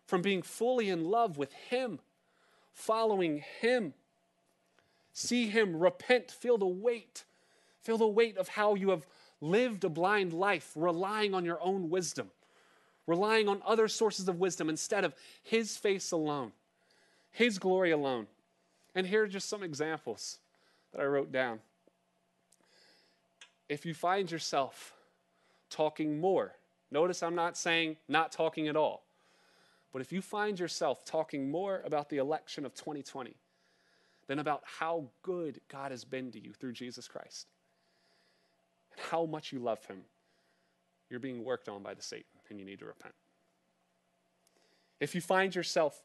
from 0.07 0.23
being 0.23 0.43
fully 0.43 0.89
in 0.89 1.05
love 1.05 1.39
with 1.39 1.53
Him, 1.53 2.01
following 2.73 3.43
Him. 3.61 3.95
See 5.13 5.49
Him, 5.49 5.77
repent, 5.77 6.31
feel 6.31 6.59
the 6.59 6.67
weight. 6.67 7.25
Feel 7.83 7.99
the 7.99 8.07
weight 8.07 8.39
of 8.39 8.49
how 8.49 8.75
you 8.75 8.91
have 8.91 9.07
lived 9.41 9.85
a 9.85 9.89
blind 9.89 10.33
life, 10.33 10.73
relying 10.75 11.35
on 11.35 11.45
your 11.45 11.61
own 11.63 11.91
wisdom, 11.91 12.31
relying 13.07 13.47
on 13.47 13.63
other 13.65 13.89
sources 13.89 14.29
of 14.29 14.41
wisdom 14.41 14.69
instead 14.69 15.05
of 15.05 15.15
His 15.43 15.77
face 15.77 16.11
alone, 16.11 16.53
His 17.31 17.59
glory 17.59 17.91
alone. 17.91 18.27
And 18.95 19.07
here 19.07 19.25
are 19.25 19.29
just 19.29 19.49
some 19.49 19.63
examples 19.63 20.39
that 20.93 21.01
I 21.01 21.05
wrote 21.05 21.31
down. 21.31 21.61
If 23.69 23.85
you 23.85 23.95
find 23.95 24.31
yourself 24.31 24.95
talking 25.69 26.21
more, 26.21 26.55
notice 26.91 27.23
I'm 27.23 27.35
not 27.35 27.57
saying 27.57 27.97
not 28.09 28.33
talking 28.33 28.69
at 28.69 28.77
all, 28.77 29.04
but 29.95 30.03
if 30.03 30.13
you 30.13 30.21
find 30.21 30.59
yourself 30.59 31.05
talking 31.05 31.53
more 31.53 31.81
about 31.85 32.11
the 32.11 32.17
election 32.17 32.67
of 32.67 32.75
2020 32.75 33.37
than 34.27 34.41
about 34.41 34.61
how 34.65 35.05
good 35.23 35.61
God 35.69 35.93
has 35.93 36.05
been 36.05 36.33
to 36.33 36.43
you 36.43 36.53
through 36.53 36.73
Jesus 36.73 37.07
Christ, 37.07 37.47
and 38.91 39.01
how 39.09 39.25
much 39.25 39.53
you 39.53 39.61
love 39.61 39.85
him, 39.87 39.99
you're 41.09 41.21
being 41.21 41.45
worked 41.45 41.69
on 41.69 41.85
by 41.85 41.95
the 41.95 42.03
Satan 42.03 42.25
and 42.51 42.59
you 42.59 42.65
need 42.65 42.81
to 42.81 42.87
repent. 42.87 43.15
If 44.99 45.15
you 45.15 45.21
find 45.21 45.55
yourself 45.55 46.03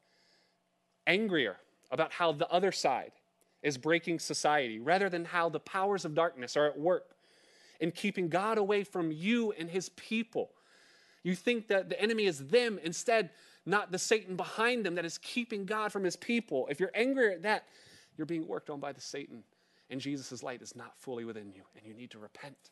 angrier 1.08 1.58
about 1.90 2.12
how 2.12 2.32
the 2.32 2.48
other 2.50 2.72
side 2.72 3.14
is 3.64 3.76
breaking 3.76 4.20
society 4.20 4.80
rather 4.80 5.10
than 5.10 5.26
how 5.26 5.50
the 5.50 5.60
powers 5.60 6.06
of 6.06 6.14
darkness 6.14 6.56
are 6.56 6.68
at 6.68 6.80
work 6.80 7.16
in 7.80 7.90
keeping 7.90 8.30
God 8.30 8.60
away 8.60 8.84
from 8.84 9.12
you 9.12 9.52
and 9.54 9.68
his 9.68 9.90
people. 9.90 10.52
You 11.24 11.34
think 11.34 11.70
that 11.70 11.90
the 11.90 12.00
enemy 12.00 12.26
is 12.26 12.50
them 12.50 12.80
instead, 12.84 13.32
not 13.70 13.92
the 13.92 14.00
Satan 14.00 14.36
behind 14.36 14.86
them 14.86 14.96
that 14.96 15.06
is 15.06 15.18
keeping 15.20 15.66
God 15.66 15.92
from 15.92 16.04
his 16.04 16.16
people. 16.16 16.68
If 16.70 16.80
you're 16.80 16.92
angry 16.94 17.34
at 17.34 17.44
that, 17.44 17.66
you're 18.18 18.26
being 18.26 18.48
worked 18.48 18.70
on 18.70 18.80
by 18.80 18.92
the 18.92 19.02
Satan, 19.02 19.44
and 19.90 20.02
Jesus' 20.02 20.44
light 20.44 20.62
is 20.62 20.76
not 20.76 20.98
fully 20.98 21.24
within 21.24 21.52
you, 21.54 21.62
and 21.78 21.86
you 21.86 21.94
need 21.94 22.12
to 22.12 22.20
repent. 22.20 22.72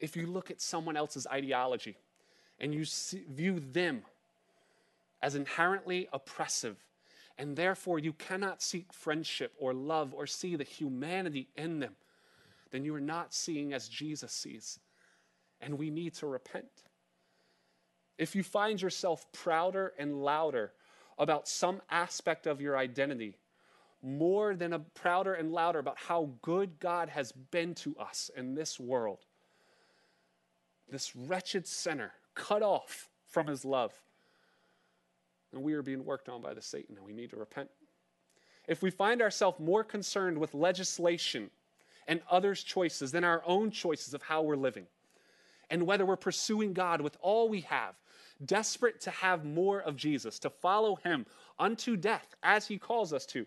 If 0.00 0.16
you 0.16 0.26
look 0.26 0.50
at 0.50 0.60
someone 0.60 0.96
else's 0.96 1.26
ideology 1.26 1.96
and 2.58 2.74
you 2.74 2.84
see, 2.84 3.24
view 3.30 3.60
them 3.60 4.02
as 5.22 5.34
inherently 5.34 6.08
oppressive, 6.12 6.76
and 7.38 7.56
therefore 7.56 7.98
you 7.98 8.12
cannot 8.12 8.60
seek 8.60 8.92
friendship 8.92 9.52
or 9.58 9.72
love 9.72 10.12
or 10.14 10.26
see 10.26 10.56
the 10.56 10.64
humanity 10.64 11.48
in 11.56 11.78
them, 11.78 11.94
then 12.70 12.84
you 12.84 12.94
are 12.94 13.00
not 13.00 13.32
seeing 13.32 13.72
as 13.72 13.88
Jesus 13.88 14.32
sees. 14.32 14.78
And 15.60 15.78
we 15.78 15.90
need 15.90 16.14
to 16.14 16.26
repent. 16.26 16.66
If 18.18 18.36
you 18.36 18.42
find 18.42 18.80
yourself 18.80 19.30
prouder 19.32 19.92
and 19.98 20.22
louder 20.22 20.72
about 21.18 21.48
some 21.48 21.80
aspect 21.90 22.46
of 22.46 22.60
your 22.60 22.76
identity, 22.76 23.36
more 24.02 24.54
than 24.54 24.72
a 24.72 24.78
prouder 24.78 25.34
and 25.34 25.52
louder 25.52 25.78
about 25.78 25.98
how 25.98 26.30
good 26.42 26.78
God 26.78 27.08
has 27.08 27.32
been 27.32 27.74
to 27.76 27.96
us 27.98 28.30
in 28.36 28.54
this 28.54 28.78
world, 28.78 29.24
this 30.90 31.16
wretched 31.16 31.66
sinner 31.66 32.12
cut 32.34 32.62
off 32.62 33.08
from 33.26 33.46
his 33.46 33.64
love, 33.64 33.92
and 35.52 35.62
we 35.62 35.72
are 35.72 35.82
being 35.82 36.04
worked 36.04 36.28
on 36.28 36.40
by 36.40 36.52
the 36.52 36.62
Satan, 36.62 36.96
and 36.96 37.06
we 37.06 37.12
need 37.12 37.30
to 37.30 37.36
repent. 37.36 37.70
If 38.68 38.82
we 38.82 38.90
find 38.90 39.22
ourselves 39.22 39.58
more 39.58 39.84
concerned 39.84 40.38
with 40.38 40.54
legislation 40.54 41.50
and 42.06 42.20
others' 42.30 42.62
choices 42.62 43.12
than 43.12 43.24
our 43.24 43.42
own 43.46 43.70
choices 43.70 44.14
of 44.14 44.22
how 44.22 44.42
we're 44.42 44.56
living, 44.56 44.86
and 45.70 45.86
whether 45.86 46.04
we're 46.04 46.16
pursuing 46.16 46.72
God 46.72 47.00
with 47.00 47.16
all 47.20 47.48
we 47.48 47.62
have, 47.62 47.94
desperate 48.44 49.00
to 49.02 49.10
have 49.10 49.44
more 49.44 49.80
of 49.80 49.96
Jesus, 49.96 50.38
to 50.40 50.50
follow 50.50 50.96
Him 50.96 51.26
unto 51.58 51.96
death 51.96 52.34
as 52.42 52.66
He 52.66 52.78
calls 52.78 53.12
us 53.12 53.26
to, 53.26 53.46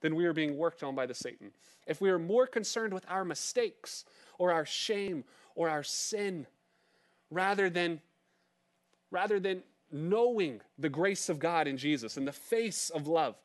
then 0.00 0.14
we 0.14 0.26
are 0.26 0.32
being 0.32 0.56
worked 0.56 0.82
on 0.82 0.94
by 0.94 1.06
the 1.06 1.14
Satan. 1.14 1.50
If 1.86 2.00
we 2.00 2.10
are 2.10 2.18
more 2.18 2.46
concerned 2.46 2.92
with 2.92 3.04
our 3.08 3.24
mistakes 3.24 4.04
or 4.38 4.52
our 4.52 4.66
shame 4.66 5.24
or 5.54 5.68
our 5.68 5.82
sin 5.82 6.46
rather 7.30 7.70
than 7.70 8.00
rather 9.10 9.38
than 9.38 9.62
knowing 9.90 10.60
the 10.78 10.88
grace 10.88 11.28
of 11.28 11.38
God 11.38 11.68
in 11.68 11.76
Jesus 11.76 12.16
and 12.16 12.26
the 12.26 12.32
face 12.32 12.88
of 12.90 13.06
love, 13.06 13.36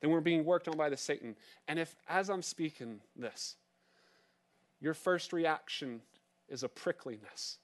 then 0.00 0.10
we're 0.10 0.20
being 0.20 0.44
worked 0.44 0.68
on 0.68 0.76
by 0.76 0.88
the 0.88 0.96
Satan. 0.96 1.34
And 1.66 1.78
if, 1.78 1.96
as 2.08 2.30
I'm 2.30 2.42
speaking 2.42 3.00
this, 3.16 3.56
your 4.80 4.94
first 4.94 5.32
reaction 5.32 6.00
is 6.48 6.62
a 6.62 6.68
prickliness, 6.68 7.58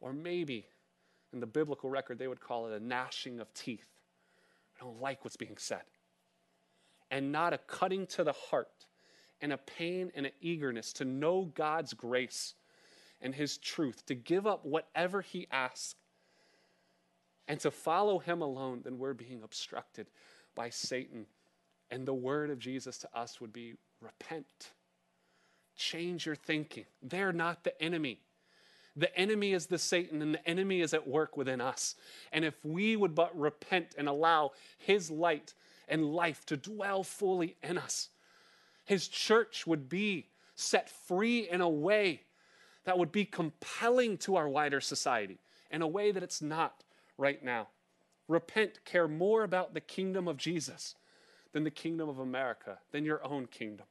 or 0.00 0.12
maybe 0.12 0.66
in 1.34 1.40
the 1.40 1.46
biblical 1.46 1.90
record 1.90 2.18
they 2.18 2.28
would 2.28 2.40
call 2.40 2.66
it 2.66 2.72
a 2.72 2.84
gnashing 2.84 3.40
of 3.40 3.52
teeth. 3.52 3.88
I 4.80 4.84
don't 4.84 5.00
like 5.00 5.24
what's 5.24 5.36
being 5.36 5.56
said. 5.58 5.82
And 7.10 7.30
not 7.30 7.52
a 7.52 7.58
cutting 7.58 8.06
to 8.08 8.24
the 8.24 8.32
heart 8.32 8.86
and 9.40 9.52
a 9.52 9.58
pain 9.58 10.10
and 10.14 10.26
an 10.26 10.32
eagerness 10.40 10.92
to 10.94 11.04
know 11.04 11.50
God's 11.54 11.92
grace 11.92 12.54
and 13.20 13.34
His 13.34 13.58
truth, 13.58 14.06
to 14.06 14.14
give 14.14 14.46
up 14.46 14.64
whatever 14.64 15.20
He 15.20 15.46
asks 15.50 15.96
and 17.46 17.60
to 17.60 17.70
follow 17.70 18.18
him 18.18 18.40
alone, 18.40 18.80
then 18.84 18.98
we're 18.98 19.14
being 19.14 19.42
obstructed 19.42 20.06
by 20.54 20.70
Satan. 20.70 21.26
And 21.90 22.06
the 22.06 22.14
word 22.14 22.50
of 22.50 22.58
Jesus 22.58 22.98
to 22.98 23.08
us 23.14 23.40
would 23.40 23.52
be 23.52 23.74
repent. 24.00 24.72
Change 25.76 26.26
your 26.26 26.36
thinking. 26.36 26.86
They're 27.02 27.32
not 27.32 27.64
the 27.64 27.80
enemy. 27.82 28.20
The 28.96 29.16
enemy 29.18 29.52
is 29.52 29.66
the 29.66 29.78
Satan, 29.78 30.22
and 30.22 30.34
the 30.34 30.48
enemy 30.48 30.80
is 30.80 30.94
at 30.94 31.08
work 31.08 31.36
within 31.36 31.60
us. 31.60 31.96
And 32.32 32.44
if 32.44 32.64
we 32.64 32.96
would 32.96 33.14
but 33.14 33.36
repent 33.38 33.94
and 33.98 34.08
allow 34.08 34.52
his 34.78 35.10
light 35.10 35.54
and 35.88 36.14
life 36.14 36.46
to 36.46 36.56
dwell 36.56 37.02
fully 37.02 37.56
in 37.62 37.76
us, 37.76 38.10
his 38.84 39.08
church 39.08 39.66
would 39.66 39.88
be 39.88 40.28
set 40.54 40.88
free 40.88 41.48
in 41.48 41.60
a 41.60 41.68
way 41.68 42.22
that 42.84 42.98
would 42.98 43.10
be 43.10 43.24
compelling 43.24 44.16
to 44.18 44.36
our 44.36 44.48
wider 44.48 44.80
society, 44.80 45.38
in 45.70 45.82
a 45.82 45.88
way 45.88 46.12
that 46.12 46.22
it's 46.22 46.42
not 46.42 46.84
right 47.18 47.42
now. 47.42 47.68
Repent, 48.28 48.84
care 48.84 49.08
more 49.08 49.42
about 49.42 49.74
the 49.74 49.80
kingdom 49.80 50.28
of 50.28 50.36
Jesus 50.36 50.94
than 51.52 51.64
the 51.64 51.70
kingdom 51.70 52.08
of 52.08 52.18
America, 52.18 52.78
than 52.92 53.04
your 53.04 53.24
own 53.26 53.46
kingdom. 53.46 53.86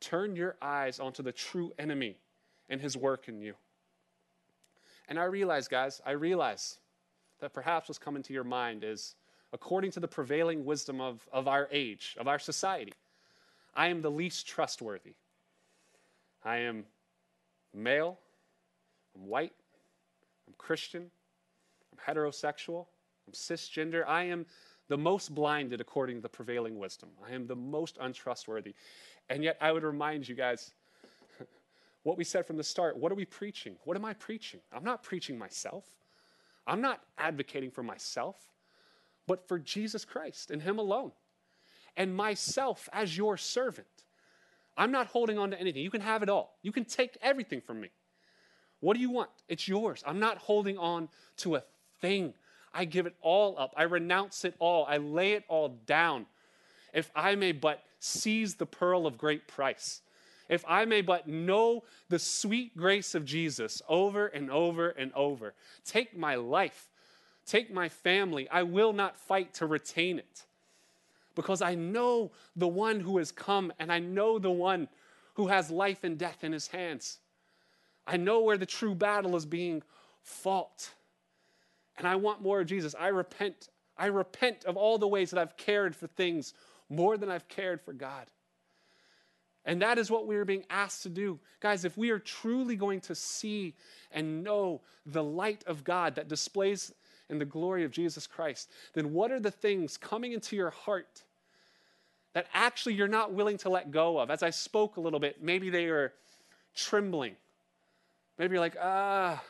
Turn 0.00 0.36
your 0.36 0.56
eyes 0.60 1.00
onto 1.00 1.22
the 1.22 1.32
true 1.32 1.72
enemy 1.78 2.16
and 2.68 2.80
his 2.80 2.96
work 2.96 3.28
in 3.28 3.40
you. 3.40 3.54
And 5.08 5.18
I 5.18 5.24
realize, 5.24 5.68
guys, 5.68 6.00
I 6.06 6.12
realize 6.12 6.78
that 7.40 7.52
perhaps 7.52 7.88
what's 7.88 7.98
coming 7.98 8.22
to 8.22 8.32
your 8.32 8.44
mind 8.44 8.84
is 8.84 9.14
according 9.52 9.90
to 9.92 10.00
the 10.00 10.08
prevailing 10.08 10.64
wisdom 10.64 11.00
of, 11.00 11.28
of 11.32 11.48
our 11.48 11.68
age, 11.70 12.16
of 12.18 12.28
our 12.28 12.38
society, 12.38 12.94
I 13.74 13.88
am 13.88 14.02
the 14.02 14.10
least 14.10 14.46
trustworthy. 14.46 15.14
I 16.44 16.58
am 16.58 16.84
male, 17.74 18.18
I'm 19.14 19.26
white, 19.26 19.52
I'm 20.46 20.54
Christian, 20.58 21.10
I'm 21.92 22.14
heterosexual, 22.14 22.86
I'm 23.26 23.32
cisgender. 23.32 24.06
I 24.06 24.24
am 24.24 24.46
the 24.88 24.98
most 24.98 25.34
blinded 25.34 25.80
according 25.80 26.16
to 26.16 26.22
the 26.22 26.28
prevailing 26.28 26.78
wisdom. 26.78 27.10
I 27.26 27.32
am 27.34 27.46
the 27.46 27.56
most 27.56 27.98
untrustworthy. 28.00 28.74
And 29.28 29.44
yet, 29.44 29.56
I 29.60 29.72
would 29.72 29.84
remind 29.84 30.28
you 30.28 30.34
guys 30.34 30.72
what 32.02 32.18
we 32.18 32.24
said 32.24 32.46
from 32.46 32.56
the 32.56 32.64
start. 32.64 32.96
What 32.96 33.12
are 33.12 33.16
we 33.16 33.24
preaching? 33.24 33.76
What 33.84 33.96
am 33.96 34.04
I 34.04 34.14
preaching? 34.14 34.60
I'm 34.72 34.84
not 34.84 35.02
preaching 35.02 35.38
myself, 35.38 35.84
I'm 36.66 36.80
not 36.80 37.00
advocating 37.18 37.70
for 37.70 37.82
myself, 37.82 38.36
but 39.26 39.46
for 39.48 39.58
Jesus 39.58 40.04
Christ 40.04 40.50
and 40.50 40.62
Him 40.62 40.78
alone. 40.78 41.12
And 41.96 42.16
myself 42.16 42.88
as 42.92 43.16
your 43.16 43.36
servant. 43.36 43.86
I'm 44.76 44.90
not 44.90 45.08
holding 45.08 45.38
on 45.38 45.50
to 45.50 45.60
anything. 45.60 45.82
You 45.82 45.90
can 45.90 46.00
have 46.00 46.22
it 46.22 46.30
all. 46.30 46.56
You 46.62 46.72
can 46.72 46.86
take 46.86 47.18
everything 47.20 47.60
from 47.60 47.80
me. 47.80 47.90
What 48.80 48.94
do 48.94 49.00
you 49.00 49.10
want? 49.10 49.30
It's 49.48 49.68
yours. 49.68 50.02
I'm 50.06 50.18
not 50.18 50.38
holding 50.38 50.78
on 50.78 51.08
to 51.38 51.56
a 51.56 51.62
thing. 52.00 52.32
I 52.72 52.86
give 52.86 53.06
it 53.06 53.14
all 53.20 53.58
up. 53.58 53.74
I 53.76 53.82
renounce 53.82 54.44
it 54.44 54.54
all. 54.58 54.86
I 54.86 54.96
lay 54.96 55.34
it 55.34 55.44
all 55.48 55.68
down. 55.86 56.26
If 56.92 57.10
I 57.14 57.34
may 57.34 57.52
but 57.52 57.82
seize 58.00 58.54
the 58.54 58.66
pearl 58.66 59.06
of 59.06 59.18
great 59.18 59.46
price, 59.46 60.00
if 60.52 60.64
I 60.68 60.84
may 60.84 61.00
but 61.00 61.26
know 61.26 61.82
the 62.10 62.18
sweet 62.18 62.76
grace 62.76 63.14
of 63.14 63.24
Jesus 63.24 63.80
over 63.88 64.26
and 64.26 64.50
over 64.50 64.90
and 64.90 65.10
over, 65.14 65.54
take 65.84 66.16
my 66.16 66.34
life, 66.34 66.90
take 67.46 67.72
my 67.72 67.88
family. 67.88 68.48
I 68.50 68.62
will 68.62 68.92
not 68.92 69.16
fight 69.16 69.54
to 69.54 69.66
retain 69.66 70.18
it 70.18 70.44
because 71.34 71.62
I 71.62 71.74
know 71.74 72.32
the 72.54 72.68
one 72.68 73.00
who 73.00 73.16
has 73.16 73.32
come 73.32 73.72
and 73.78 73.90
I 73.90 73.98
know 73.98 74.38
the 74.38 74.50
one 74.50 74.88
who 75.34 75.46
has 75.46 75.70
life 75.70 76.04
and 76.04 76.18
death 76.18 76.44
in 76.44 76.52
his 76.52 76.66
hands. 76.66 77.18
I 78.06 78.18
know 78.18 78.42
where 78.42 78.58
the 78.58 78.66
true 78.66 78.94
battle 78.94 79.34
is 79.36 79.46
being 79.46 79.82
fought 80.22 80.90
and 81.96 82.06
I 82.06 82.16
want 82.16 82.42
more 82.42 82.60
of 82.60 82.66
Jesus. 82.66 82.94
I 82.98 83.08
repent. 83.08 83.68
I 83.96 84.06
repent 84.06 84.64
of 84.64 84.76
all 84.76 84.98
the 84.98 85.08
ways 85.08 85.30
that 85.30 85.40
I've 85.40 85.56
cared 85.56 85.96
for 85.96 86.08
things 86.08 86.52
more 86.90 87.16
than 87.16 87.30
I've 87.30 87.48
cared 87.48 87.80
for 87.80 87.92
God. 87.92 88.26
And 89.64 89.80
that 89.82 89.98
is 89.98 90.10
what 90.10 90.26
we 90.26 90.36
are 90.36 90.44
being 90.44 90.64
asked 90.70 91.04
to 91.04 91.08
do. 91.08 91.38
Guys, 91.60 91.84
if 91.84 91.96
we 91.96 92.10
are 92.10 92.18
truly 92.18 92.74
going 92.74 93.00
to 93.02 93.14
see 93.14 93.74
and 94.10 94.42
know 94.42 94.80
the 95.06 95.22
light 95.22 95.62
of 95.66 95.84
God 95.84 96.16
that 96.16 96.28
displays 96.28 96.92
in 97.28 97.38
the 97.38 97.44
glory 97.44 97.84
of 97.84 97.92
Jesus 97.92 98.26
Christ, 98.26 98.70
then 98.94 99.12
what 99.12 99.30
are 99.30 99.40
the 99.40 99.50
things 99.50 99.96
coming 99.96 100.32
into 100.32 100.56
your 100.56 100.70
heart 100.70 101.22
that 102.32 102.46
actually 102.54 102.94
you're 102.94 103.08
not 103.08 103.32
willing 103.32 103.56
to 103.58 103.68
let 103.68 103.92
go 103.92 104.18
of? 104.18 104.30
As 104.30 104.42
I 104.42 104.50
spoke 104.50 104.96
a 104.96 105.00
little 105.00 105.20
bit, 105.20 105.42
maybe 105.42 105.70
they 105.70 105.86
are 105.86 106.12
trembling. 106.74 107.36
Maybe 108.38 108.54
you're 108.54 108.60
like, 108.60 108.76
ah, 108.82 109.42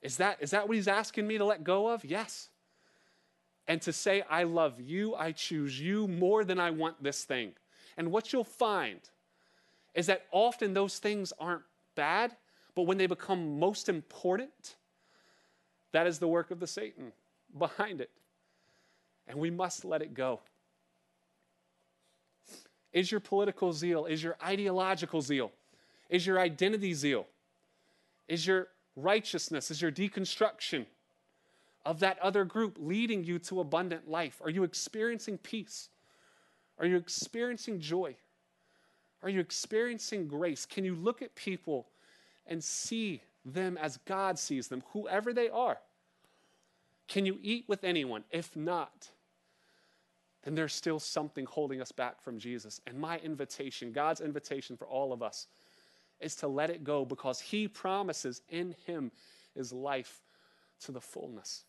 is 0.00 0.16
that, 0.16 0.38
is 0.40 0.52
that 0.52 0.66
what 0.66 0.76
he's 0.76 0.88
asking 0.88 1.26
me 1.26 1.36
to 1.36 1.44
let 1.44 1.62
go 1.62 1.88
of? 1.88 2.04
Yes. 2.04 2.48
And 3.68 3.82
to 3.82 3.92
say, 3.92 4.22
I 4.30 4.44
love 4.44 4.80
you, 4.80 5.14
I 5.14 5.32
choose 5.32 5.78
you 5.78 6.08
more 6.08 6.42
than 6.44 6.58
I 6.58 6.70
want 6.70 7.02
this 7.02 7.24
thing. 7.24 7.52
And 8.00 8.10
what 8.10 8.32
you'll 8.32 8.44
find 8.44 8.98
is 9.94 10.06
that 10.06 10.22
often 10.32 10.72
those 10.72 10.98
things 10.98 11.34
aren't 11.38 11.64
bad, 11.96 12.34
but 12.74 12.84
when 12.84 12.96
they 12.96 13.06
become 13.06 13.58
most 13.58 13.90
important, 13.90 14.76
that 15.92 16.06
is 16.06 16.18
the 16.18 16.26
work 16.26 16.50
of 16.50 16.60
the 16.60 16.66
Satan 16.66 17.12
behind 17.58 18.00
it. 18.00 18.08
And 19.28 19.38
we 19.38 19.50
must 19.50 19.84
let 19.84 20.00
it 20.00 20.14
go. 20.14 20.40
Is 22.94 23.10
your 23.10 23.20
political 23.20 23.70
zeal, 23.70 24.06
is 24.06 24.22
your 24.22 24.38
ideological 24.42 25.20
zeal, 25.20 25.52
is 26.08 26.26
your 26.26 26.40
identity 26.40 26.94
zeal, 26.94 27.26
is 28.28 28.46
your 28.46 28.68
righteousness? 28.96 29.70
Is 29.70 29.82
your 29.82 29.92
deconstruction 29.92 30.86
of 31.84 32.00
that 32.00 32.18
other 32.20 32.46
group 32.46 32.78
leading 32.80 33.24
you 33.24 33.38
to 33.40 33.60
abundant 33.60 34.08
life? 34.08 34.40
Are 34.42 34.48
you 34.48 34.64
experiencing 34.64 35.36
peace? 35.36 35.90
Are 36.80 36.86
you 36.86 36.96
experiencing 36.96 37.78
joy? 37.78 38.16
Are 39.22 39.28
you 39.28 39.38
experiencing 39.38 40.26
grace? 40.26 40.66
Can 40.66 40.84
you 40.84 40.94
look 40.94 41.20
at 41.20 41.34
people 41.34 41.86
and 42.46 42.64
see 42.64 43.22
them 43.44 43.78
as 43.78 43.98
God 43.98 44.38
sees 44.38 44.68
them, 44.68 44.82
whoever 44.92 45.32
they 45.32 45.50
are? 45.50 45.78
Can 47.06 47.26
you 47.26 47.38
eat 47.42 47.64
with 47.68 47.84
anyone? 47.84 48.24
If 48.30 48.56
not, 48.56 49.08
then 50.42 50.54
there's 50.54 50.72
still 50.72 50.98
something 50.98 51.44
holding 51.44 51.80
us 51.80 51.92
back 51.92 52.20
from 52.22 52.38
Jesus. 52.38 52.80
And 52.86 52.98
my 52.98 53.18
invitation, 53.18 53.92
God's 53.92 54.20
invitation 54.20 54.76
for 54.76 54.86
all 54.86 55.12
of 55.12 55.22
us, 55.22 55.48
is 56.20 56.34
to 56.36 56.48
let 56.48 56.70
it 56.70 56.82
go 56.82 57.04
because 57.04 57.40
He 57.40 57.68
promises 57.68 58.40
in 58.48 58.74
Him 58.86 59.10
is 59.54 59.72
life 59.72 60.22
to 60.84 60.92
the 60.92 61.00
fullness. 61.00 61.64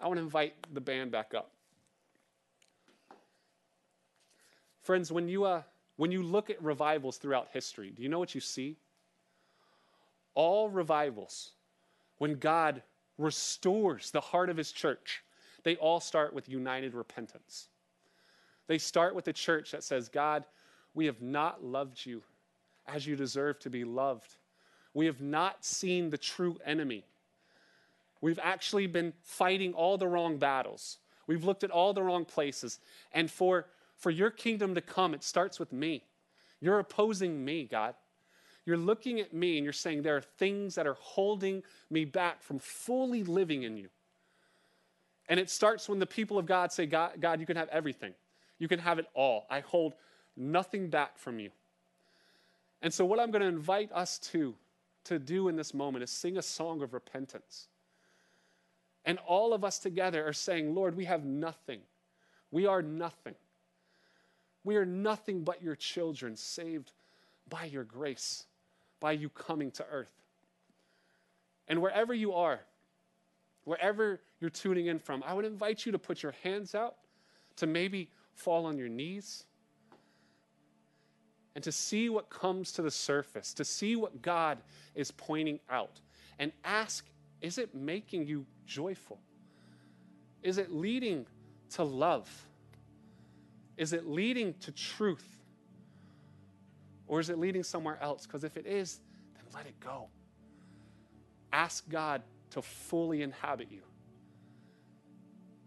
I 0.00 0.06
want 0.06 0.18
to 0.18 0.22
invite 0.24 0.54
the 0.74 0.80
band 0.80 1.10
back 1.10 1.32
up. 1.34 1.52
Friends, 4.86 5.10
when 5.10 5.26
you, 5.26 5.44
uh, 5.44 5.62
when 5.96 6.12
you 6.12 6.22
look 6.22 6.48
at 6.48 6.62
revivals 6.62 7.16
throughout 7.16 7.48
history, 7.52 7.90
do 7.90 8.04
you 8.04 8.08
know 8.08 8.20
what 8.20 8.36
you 8.36 8.40
see? 8.40 8.76
All 10.36 10.68
revivals, 10.68 11.50
when 12.18 12.38
God 12.38 12.82
restores 13.18 14.12
the 14.12 14.20
heart 14.20 14.48
of 14.48 14.56
his 14.56 14.70
church, 14.70 15.24
they 15.64 15.74
all 15.74 15.98
start 15.98 16.32
with 16.32 16.48
united 16.48 16.94
repentance. 16.94 17.66
They 18.68 18.78
start 18.78 19.16
with 19.16 19.26
a 19.26 19.32
church 19.32 19.72
that 19.72 19.82
says, 19.82 20.08
God, 20.08 20.44
we 20.94 21.06
have 21.06 21.20
not 21.20 21.64
loved 21.64 22.06
you 22.06 22.22
as 22.86 23.08
you 23.08 23.16
deserve 23.16 23.58
to 23.60 23.70
be 23.70 23.82
loved. 23.82 24.36
We 24.94 25.06
have 25.06 25.20
not 25.20 25.64
seen 25.64 26.10
the 26.10 26.18
true 26.18 26.58
enemy. 26.64 27.04
We've 28.20 28.38
actually 28.40 28.86
been 28.86 29.14
fighting 29.24 29.74
all 29.74 29.98
the 29.98 30.06
wrong 30.06 30.36
battles. 30.36 30.98
We've 31.26 31.44
looked 31.44 31.64
at 31.64 31.72
all 31.72 31.92
the 31.92 32.04
wrong 32.04 32.24
places. 32.24 32.78
And 33.12 33.28
for, 33.28 33.66
for 33.96 34.10
your 34.10 34.30
kingdom 34.30 34.74
to 34.74 34.80
come, 34.80 35.14
it 35.14 35.24
starts 35.24 35.58
with 35.58 35.72
me. 35.72 36.04
You're 36.60 36.78
opposing 36.78 37.44
me, 37.44 37.64
God. 37.64 37.94
You're 38.64 38.76
looking 38.76 39.20
at 39.20 39.32
me 39.32 39.56
and 39.56 39.64
you're 39.64 39.72
saying 39.72 40.02
there 40.02 40.16
are 40.16 40.22
things 40.22 40.74
that 40.74 40.86
are 40.86 40.96
holding 40.98 41.62
me 41.88 42.04
back 42.04 42.42
from 42.42 42.58
fully 42.58 43.22
living 43.22 43.62
in 43.62 43.76
you. 43.76 43.88
And 45.28 45.38
it 45.40 45.50
starts 45.50 45.88
when 45.88 45.98
the 45.98 46.06
people 46.06 46.38
of 46.38 46.46
God 46.46 46.72
say, 46.72 46.86
God, 46.86 47.12
God, 47.20 47.40
you 47.40 47.46
can 47.46 47.56
have 47.56 47.68
everything. 47.68 48.12
You 48.58 48.68
can 48.68 48.78
have 48.78 48.98
it 48.98 49.06
all. 49.14 49.46
I 49.50 49.60
hold 49.60 49.94
nothing 50.36 50.88
back 50.88 51.18
from 51.18 51.38
you. 51.38 51.50
And 52.82 52.92
so, 52.92 53.04
what 53.04 53.18
I'm 53.18 53.30
going 53.30 53.42
to 53.42 53.48
invite 53.48 53.90
us 53.92 54.18
to, 54.30 54.54
to 55.04 55.18
do 55.18 55.48
in 55.48 55.56
this 55.56 55.74
moment 55.74 56.04
is 56.04 56.10
sing 56.10 56.36
a 56.36 56.42
song 56.42 56.82
of 56.82 56.92
repentance. 56.92 57.68
And 59.04 59.18
all 59.26 59.52
of 59.52 59.64
us 59.64 59.78
together 59.78 60.26
are 60.26 60.32
saying, 60.32 60.74
Lord, 60.74 60.96
we 60.96 61.04
have 61.04 61.24
nothing. 61.24 61.80
We 62.50 62.66
are 62.66 62.82
nothing. 62.82 63.34
We 64.66 64.74
are 64.74 64.84
nothing 64.84 65.44
but 65.44 65.62
your 65.62 65.76
children 65.76 66.34
saved 66.34 66.90
by 67.48 67.66
your 67.66 67.84
grace, 67.84 68.46
by 68.98 69.12
you 69.12 69.28
coming 69.28 69.70
to 69.70 69.86
earth. 69.88 70.10
And 71.68 71.80
wherever 71.80 72.12
you 72.12 72.32
are, 72.32 72.58
wherever 73.62 74.20
you're 74.40 74.50
tuning 74.50 74.86
in 74.86 74.98
from, 74.98 75.22
I 75.24 75.34
would 75.34 75.44
invite 75.44 75.86
you 75.86 75.92
to 75.92 76.00
put 76.00 76.20
your 76.20 76.34
hands 76.42 76.74
out, 76.74 76.96
to 77.58 77.68
maybe 77.68 78.10
fall 78.34 78.66
on 78.66 78.76
your 78.76 78.88
knees, 78.88 79.44
and 81.54 81.62
to 81.62 81.70
see 81.70 82.08
what 82.08 82.28
comes 82.28 82.72
to 82.72 82.82
the 82.82 82.90
surface, 82.90 83.54
to 83.54 83.64
see 83.64 83.94
what 83.94 84.20
God 84.20 84.58
is 84.96 85.12
pointing 85.12 85.60
out, 85.70 86.00
and 86.40 86.50
ask 86.64 87.06
is 87.40 87.58
it 87.58 87.72
making 87.72 88.26
you 88.26 88.44
joyful? 88.66 89.20
Is 90.42 90.58
it 90.58 90.72
leading 90.72 91.24
to 91.70 91.84
love? 91.84 92.45
Is 93.76 93.92
it 93.92 94.06
leading 94.06 94.54
to 94.60 94.72
truth? 94.72 95.26
Or 97.06 97.20
is 97.20 97.30
it 97.30 97.38
leading 97.38 97.62
somewhere 97.62 97.98
else? 98.02 98.26
Because 98.26 98.42
if 98.42 98.56
it 98.56 98.66
is, 98.66 99.00
then 99.34 99.44
let 99.54 99.66
it 99.66 99.78
go. 99.80 100.08
Ask 101.52 101.88
God 101.88 102.22
to 102.50 102.62
fully 102.62 103.22
inhabit 103.22 103.68
you 103.70 103.82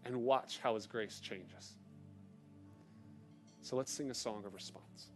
and 0.04 0.16
watch 0.16 0.58
how 0.58 0.74
His 0.74 0.86
grace 0.86 1.20
changes. 1.20 1.76
So 3.62 3.76
let's 3.76 3.92
sing 3.92 4.10
a 4.10 4.14
song 4.14 4.44
of 4.44 4.54
response. 4.54 5.06